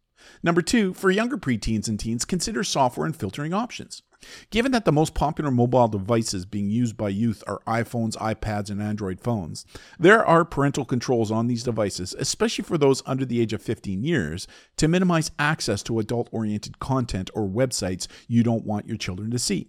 Number 0.44 0.62
two, 0.62 0.94
for 0.94 1.10
younger 1.10 1.38
preteens 1.38 1.88
and 1.88 2.00
teens, 2.00 2.26
consider 2.26 2.64
software 2.64 3.06
and 3.06 3.16
filtering 3.16 3.54
options. 3.54 4.04
Given 4.50 4.72
that 4.72 4.86
the 4.86 4.92
most 4.92 5.14
popular 5.14 5.52
mobile 5.52 5.88
devices 5.88 6.46
being 6.46 6.70
used 6.70 6.98
by 6.98 7.10
youth 7.10 7.44
are 7.48 7.62
iPhones, 7.68 8.18
iPads, 8.18 8.70
and 8.70 8.82
Android 8.82 9.20
phones, 9.20 9.66
there 10.00 10.26
are 10.26 10.46
parental 10.46 10.86
controls 10.86 11.32
on 11.32 11.48
these 11.48 11.64
devices, 11.64 12.16
especially 12.18 12.64
for 12.64 12.78
those 12.78 13.02
under 13.06 13.26
the 13.26 13.42
age 13.42 13.54
of 13.54 13.62
15 13.62 14.04
years, 14.04 14.48
to 14.78 14.88
minimize 14.88 15.32
access 15.40 15.82
to 15.84 16.00
adult 16.00 16.30
oriented 16.32 16.80
content 16.80 17.30
or 17.34 17.48
websites 17.48 18.08
you 18.28 18.44
don't 18.44 18.66
want 18.66 18.88
your 18.88 18.98
children 18.98 19.32
to 19.32 19.40
see. 19.40 19.68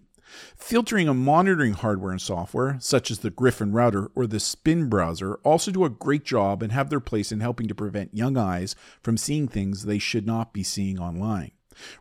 Filtering 0.57 1.09
and 1.09 1.21
monitoring 1.21 1.75
hardware 1.75 2.13
and 2.13 2.21
software, 2.21 2.77
such 2.81 3.11
as 3.11 3.19
the 3.19 3.31
Gryphon 3.31 3.73
router 3.73 4.11
or 4.15 4.27
the 4.27 4.41
Spin 4.41 4.89
browser, 4.89 5.35
also 5.45 5.71
do 5.71 5.85
a 5.85 5.91
great 5.91 6.25
job 6.25 6.63
and 6.63 6.73
have 6.73 6.91
their 6.91 7.01
place 7.01 7.33
in 7.33 7.41
helping 7.41 7.69
to 7.69 7.75
prevent 7.75 8.15
young 8.15 8.37
eyes 8.37 8.75
from 9.03 9.17
seeing 9.17 9.47
things 9.47 9.85
they 9.85 9.99
should 9.99 10.27
not 10.27 10.53
be 10.53 10.63
seeing 10.63 10.99
online. 10.99 11.53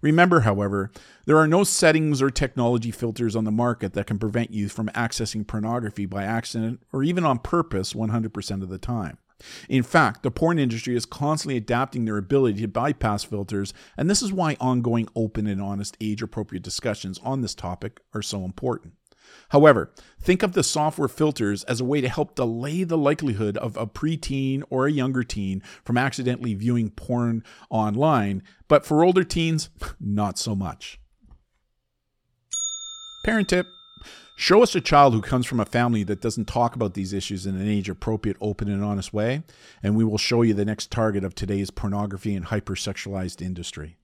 Remember, 0.02 0.42
however, 0.42 0.92
there 1.26 1.38
are 1.38 1.48
no 1.48 1.64
settings 1.64 2.22
or 2.22 2.30
technology 2.30 2.92
filters 2.92 3.36
on 3.36 3.44
the 3.44 3.52
market 3.52 3.94
that 3.94 4.08
can 4.08 4.20
prevent 4.20 4.52
you 4.52 4.70
from 4.70 4.90
accessing 4.90 5.46
pornography 5.46 6.06
by 6.06 6.24
accident 6.24 6.82
or 6.92 7.04
even 7.04 7.26
on 7.26 7.40
purpose 7.40 7.94
100% 7.94 8.64
of 8.64 8.70
the 8.70 8.78
time. 8.78 9.18
In 9.70 9.84
fact, 9.84 10.24
the 10.24 10.32
porn 10.32 10.60
industry 10.60 10.96
is 10.96 11.06
constantly 11.06 11.58
adapting 11.58 12.06
their 12.06 12.18
ability 12.18 12.62
to 12.62 12.68
bypass 12.68 13.24
filters, 13.24 13.74
and 13.98 14.10
this 14.10 14.22
is 14.22 14.32
why 14.32 14.56
ongoing 14.60 15.08
open 15.16 15.48
and 15.48 15.62
honest 15.62 15.98
age 16.00 16.22
appropriate 16.22 16.64
discussions 16.64 17.20
on 17.24 17.42
this 17.42 17.56
topic 17.56 18.02
are 18.14 18.22
so 18.22 18.46
important. 18.46 18.94
However, 19.50 19.91
think 20.20 20.44
of 20.44 20.54
the 20.54 20.63
software 20.63 21.08
filters 21.08 21.63
as 21.65 21.82
a 21.82 21.86
way 21.86 22.02
to 22.02 22.10
help 22.10 22.36
delay 22.36 22.84
the 22.84 22.98
likelihood 22.98 23.58
of 23.58 23.76
a 23.78 23.88
preteen 23.88 24.63
or 24.70 24.86
a 24.86 24.91
younger 24.91 25.24
teen 25.24 25.62
from 25.84 25.98
accidentally 25.98 26.54
viewing 26.54 26.89
porn 26.89 27.44
online, 27.70 28.44
but 28.67 28.86
for 28.86 29.04
older 29.04 29.24
teens, 29.24 29.70
not 30.00 30.38
so 30.38 30.56
much. 30.56 31.00
Parent 33.26 33.50
tip 33.50 33.67
Show 34.41 34.63
us 34.63 34.74
a 34.74 34.82
child 34.82 35.13
who 35.13 35.22
comes 35.22 35.46
from 35.46 35.60
a 35.60 35.65
family 35.65 36.04
that 36.06 36.20
doesn't 36.20 36.48
talk 36.48 36.76
about 36.76 36.96
these 36.96 37.13
issues 37.13 37.46
in 37.46 37.56
an 37.56 37.67
age 37.67 37.89
appropriate, 37.89 38.38
open, 38.41 38.70
and 38.70 38.84
honest 38.84 39.13
way, 39.13 39.44
and 39.84 39.96
we 39.96 40.04
will 40.04 40.17
show 40.17 40.41
you 40.41 40.56
the 40.56 40.65
next 40.65 40.89
target 40.89 41.24
of 41.24 41.36
today's 41.36 41.70
pornography 41.70 42.34
and 42.36 42.48
hypersexualized 42.48 43.39
industry. 43.39 43.98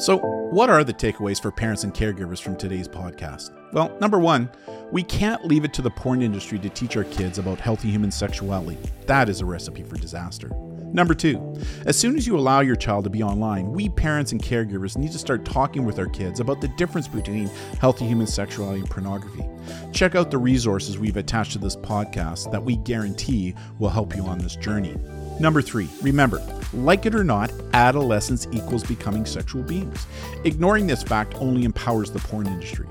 So, 0.00 0.16
what 0.16 0.70
are 0.70 0.82
the 0.82 0.94
takeaways 0.94 1.42
for 1.42 1.50
parents 1.50 1.84
and 1.84 1.92
caregivers 1.92 2.40
from 2.40 2.56
today's 2.56 2.88
podcast? 2.88 3.50
Well, 3.74 3.94
number 4.00 4.18
one, 4.18 4.50
we 4.90 5.02
can't 5.02 5.44
leave 5.44 5.62
it 5.62 5.74
to 5.74 5.82
the 5.82 5.90
porn 5.90 6.22
industry 6.22 6.58
to 6.60 6.70
teach 6.70 6.96
our 6.96 7.04
kids 7.04 7.36
about 7.36 7.60
healthy 7.60 7.90
human 7.90 8.10
sexuality. 8.10 8.78
That 9.04 9.28
is 9.28 9.42
a 9.42 9.44
recipe 9.44 9.82
for 9.82 9.96
disaster. 9.96 10.48
Number 10.92 11.12
two, 11.12 11.54
as 11.84 11.98
soon 11.98 12.16
as 12.16 12.26
you 12.26 12.38
allow 12.38 12.60
your 12.60 12.76
child 12.76 13.04
to 13.04 13.10
be 13.10 13.22
online, 13.22 13.72
we 13.72 13.90
parents 13.90 14.32
and 14.32 14.42
caregivers 14.42 14.96
need 14.96 15.12
to 15.12 15.18
start 15.18 15.44
talking 15.44 15.84
with 15.84 15.98
our 15.98 16.08
kids 16.08 16.40
about 16.40 16.62
the 16.62 16.68
difference 16.68 17.06
between 17.06 17.48
healthy 17.78 18.06
human 18.06 18.26
sexuality 18.26 18.80
and 18.80 18.88
pornography. 18.88 19.44
Check 19.92 20.14
out 20.14 20.30
the 20.30 20.38
resources 20.38 20.98
we've 20.98 21.18
attached 21.18 21.52
to 21.52 21.58
this 21.58 21.76
podcast 21.76 22.50
that 22.52 22.64
we 22.64 22.76
guarantee 22.76 23.54
will 23.78 23.90
help 23.90 24.16
you 24.16 24.22
on 24.22 24.38
this 24.38 24.56
journey. 24.56 24.96
Number 25.40 25.62
three, 25.62 25.88
remember, 26.02 26.42
like 26.74 27.06
it 27.06 27.14
or 27.14 27.24
not, 27.24 27.50
adolescence 27.72 28.46
equals 28.52 28.84
becoming 28.84 29.24
sexual 29.24 29.62
beings. 29.62 30.06
Ignoring 30.44 30.86
this 30.86 31.02
fact 31.02 31.34
only 31.36 31.64
empowers 31.64 32.10
the 32.10 32.18
porn 32.18 32.46
industry. 32.46 32.86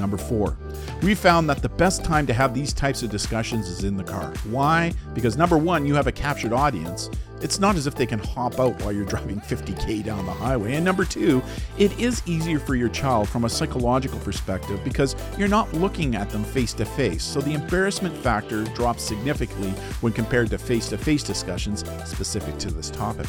Number 0.00 0.16
four, 0.16 0.56
we 1.04 1.14
found 1.14 1.48
that 1.48 1.62
the 1.62 1.68
best 1.68 2.02
time 2.04 2.26
to 2.26 2.34
have 2.34 2.54
these 2.54 2.72
types 2.72 3.04
of 3.04 3.10
discussions 3.10 3.68
is 3.68 3.84
in 3.84 3.96
the 3.96 4.02
car. 4.02 4.32
Why? 4.50 4.92
Because 5.14 5.36
number 5.36 5.56
one, 5.56 5.86
you 5.86 5.94
have 5.94 6.08
a 6.08 6.12
captured 6.12 6.52
audience. 6.52 7.08
It's 7.42 7.58
not 7.58 7.76
as 7.76 7.86
if 7.86 7.94
they 7.94 8.06
can 8.06 8.18
hop 8.18 8.58
out 8.58 8.80
while 8.82 8.92
you're 8.92 9.04
driving 9.04 9.40
50k 9.48 10.04
down 10.04 10.24
the 10.26 10.32
highway. 10.32 10.74
And 10.74 10.84
number 10.84 11.04
two, 11.04 11.42
it 11.78 11.98
is 11.98 12.22
easier 12.26 12.58
for 12.58 12.74
your 12.74 12.88
child 12.88 13.28
from 13.28 13.44
a 13.44 13.48
psychological 13.50 14.18
perspective 14.20 14.82
because 14.84 15.16
you're 15.36 15.48
not 15.48 15.72
looking 15.74 16.14
at 16.14 16.30
them 16.30 16.44
face 16.44 16.72
to 16.74 16.84
face. 16.84 17.24
So 17.24 17.40
the 17.40 17.54
embarrassment 17.54 18.16
factor 18.16 18.64
drops 18.64 19.02
significantly 19.02 19.70
when 20.00 20.12
compared 20.12 20.50
to 20.50 20.58
face 20.58 20.88
to 20.90 20.98
face 20.98 21.22
discussions 21.22 21.84
specific 22.04 22.58
to 22.58 22.70
this 22.70 22.90
topic. 22.90 23.26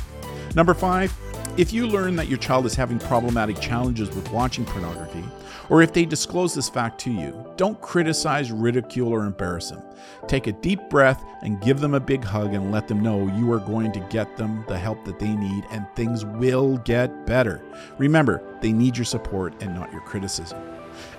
Number 0.56 0.74
five, 0.74 1.12
if 1.56 1.72
you 1.72 1.86
learn 1.86 2.16
that 2.16 2.28
your 2.28 2.40
child 2.40 2.66
is 2.66 2.74
having 2.74 2.98
problematic 2.98 3.60
challenges 3.60 4.10
with 4.16 4.32
watching 4.32 4.66
pornography, 4.66 5.24
or 5.70 5.82
if 5.82 5.94
they 5.94 6.06
disclose 6.06 6.56
this 6.56 6.68
fact 6.68 7.00
to 7.02 7.12
you, 7.12 7.54
don't 7.58 7.80
criticize, 7.80 8.52
ridicule, 8.52 9.10
or 9.10 9.26
embarrass 9.26 9.70
them. 9.70 9.84
Take 10.28 10.48
a 10.48 10.52
deep 10.52 10.80
breath 10.90 11.24
and 11.44 11.62
give 11.62 11.80
them 11.80 11.94
a 11.94 12.00
big 12.00 12.24
hug 12.24 12.54
and 12.54 12.72
let 12.72 12.88
them 12.88 13.02
know 13.04 13.28
you 13.38 13.52
are 13.52 13.60
going 13.60 13.92
to 13.92 14.00
get 14.10 14.36
them 14.36 14.66
the 14.68 14.78
help 14.78 15.06
that 15.06 15.20
they 15.20 15.36
need 15.36 15.64
and 15.72 15.86
things 15.96 16.26
will 16.26 16.78
get 16.80 17.26
better. 17.28 17.64
Remember, 17.98 18.42
they 18.62 18.72
need 18.72 18.98
your 18.98 19.06
support 19.06 19.54
and 19.62 19.76
not 19.76 19.92
your 19.92 20.02
criticism. 20.02 20.60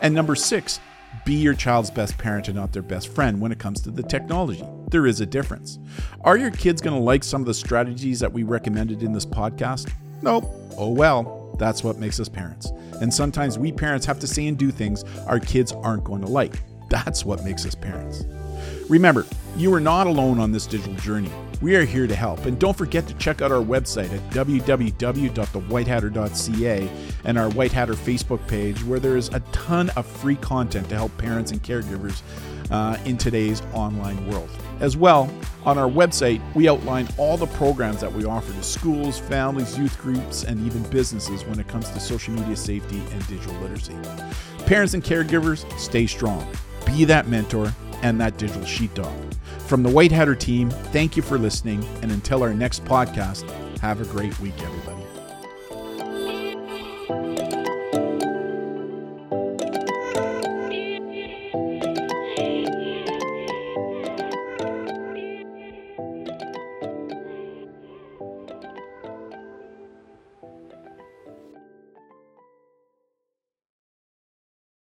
And 0.02 0.14
number 0.14 0.34
six, 0.34 0.80
be 1.24 1.34
your 1.34 1.54
child's 1.54 1.90
best 1.90 2.18
parent 2.18 2.48
and 2.48 2.56
not 2.56 2.72
their 2.72 2.82
best 2.82 3.08
friend 3.08 3.40
when 3.40 3.52
it 3.52 3.58
comes 3.58 3.80
to 3.82 3.90
the 3.90 4.02
technology. 4.02 4.64
There 4.90 5.06
is 5.06 5.20
a 5.20 5.26
difference. 5.26 5.78
Are 6.22 6.36
your 6.36 6.50
kids 6.50 6.82
going 6.82 6.96
to 6.96 7.02
like 7.02 7.22
some 7.22 7.42
of 7.42 7.46
the 7.46 7.54
strategies 7.54 8.20
that 8.20 8.32
we 8.32 8.42
recommended 8.42 9.02
in 9.02 9.12
this 9.12 9.24
podcast? 9.24 9.92
Nope. 10.22 10.44
Oh 10.76 10.90
well, 10.90 11.54
that's 11.58 11.84
what 11.84 11.98
makes 11.98 12.20
us 12.20 12.28
parents. 12.28 12.70
And 13.00 13.12
sometimes 13.12 13.58
we 13.58 13.72
parents 13.72 14.06
have 14.06 14.20
to 14.20 14.26
say 14.26 14.46
and 14.46 14.56
do 14.56 14.70
things 14.70 15.04
our 15.26 15.40
kids 15.40 15.72
aren't 15.72 16.04
going 16.04 16.22
to 16.22 16.28
like. 16.28 16.62
That's 16.90 17.24
what 17.24 17.44
makes 17.44 17.66
us 17.66 17.74
parents. 17.74 18.24
Remember, 18.88 19.26
you 19.56 19.72
are 19.74 19.80
not 19.80 20.06
alone 20.06 20.38
on 20.38 20.52
this 20.52 20.66
digital 20.66 20.94
journey. 20.94 21.32
We 21.60 21.76
are 21.76 21.84
here 21.84 22.06
to 22.06 22.14
help. 22.14 22.44
And 22.44 22.58
don't 22.58 22.76
forget 22.76 23.06
to 23.08 23.14
check 23.14 23.40
out 23.40 23.50
our 23.50 23.62
website 23.62 24.12
at 24.12 24.20
www.thewhitehatter.ca 24.30 26.90
and 27.24 27.38
our 27.38 27.48
White 27.50 27.72
Hatter 27.72 27.94
Facebook 27.94 28.46
page, 28.46 28.84
where 28.84 29.00
there 29.00 29.16
is 29.16 29.28
a 29.28 29.40
ton 29.52 29.88
of 29.90 30.04
free 30.06 30.36
content 30.36 30.88
to 30.90 30.96
help 30.96 31.16
parents 31.16 31.52
and 31.52 31.62
caregivers 31.62 32.20
uh, 32.70 32.98
in 33.04 33.16
today's 33.16 33.62
online 33.72 34.28
world. 34.28 34.50
As 34.80 34.96
well, 34.96 35.30
on 35.66 35.78
our 35.78 35.88
website, 35.88 36.42
we 36.54 36.68
outline 36.68 37.08
all 37.16 37.36
the 37.36 37.46
programs 37.46 38.00
that 38.00 38.12
we 38.12 38.24
offer 38.24 38.52
to 38.52 38.62
schools, 38.62 39.18
families, 39.18 39.78
youth 39.78 39.98
groups, 39.98 40.44
and 40.44 40.64
even 40.66 40.82
businesses 40.90 41.44
when 41.44 41.58
it 41.58 41.68
comes 41.68 41.88
to 41.90 42.00
social 42.00 42.34
media 42.34 42.56
safety 42.56 43.02
and 43.12 43.26
digital 43.26 43.54
literacy. 43.60 43.96
Parents 44.66 44.94
and 44.94 45.02
caregivers, 45.02 45.70
stay 45.78 46.06
strong. 46.06 46.46
Be 46.86 47.04
that 47.04 47.28
mentor 47.28 47.72
and 48.02 48.20
that 48.20 48.36
digital 48.36 48.64
sheepdog. 48.64 49.12
From 49.66 49.82
the 49.82 49.90
White 49.90 50.12
Hatter 50.12 50.34
team, 50.34 50.70
thank 50.70 51.16
you 51.16 51.22
for 51.22 51.38
listening, 51.38 51.84
and 52.02 52.12
until 52.12 52.42
our 52.42 52.52
next 52.52 52.84
podcast, 52.84 53.48
have 53.78 54.00
a 54.00 54.04
great 54.04 54.38
week, 54.40 54.54
everybody. 54.62 55.03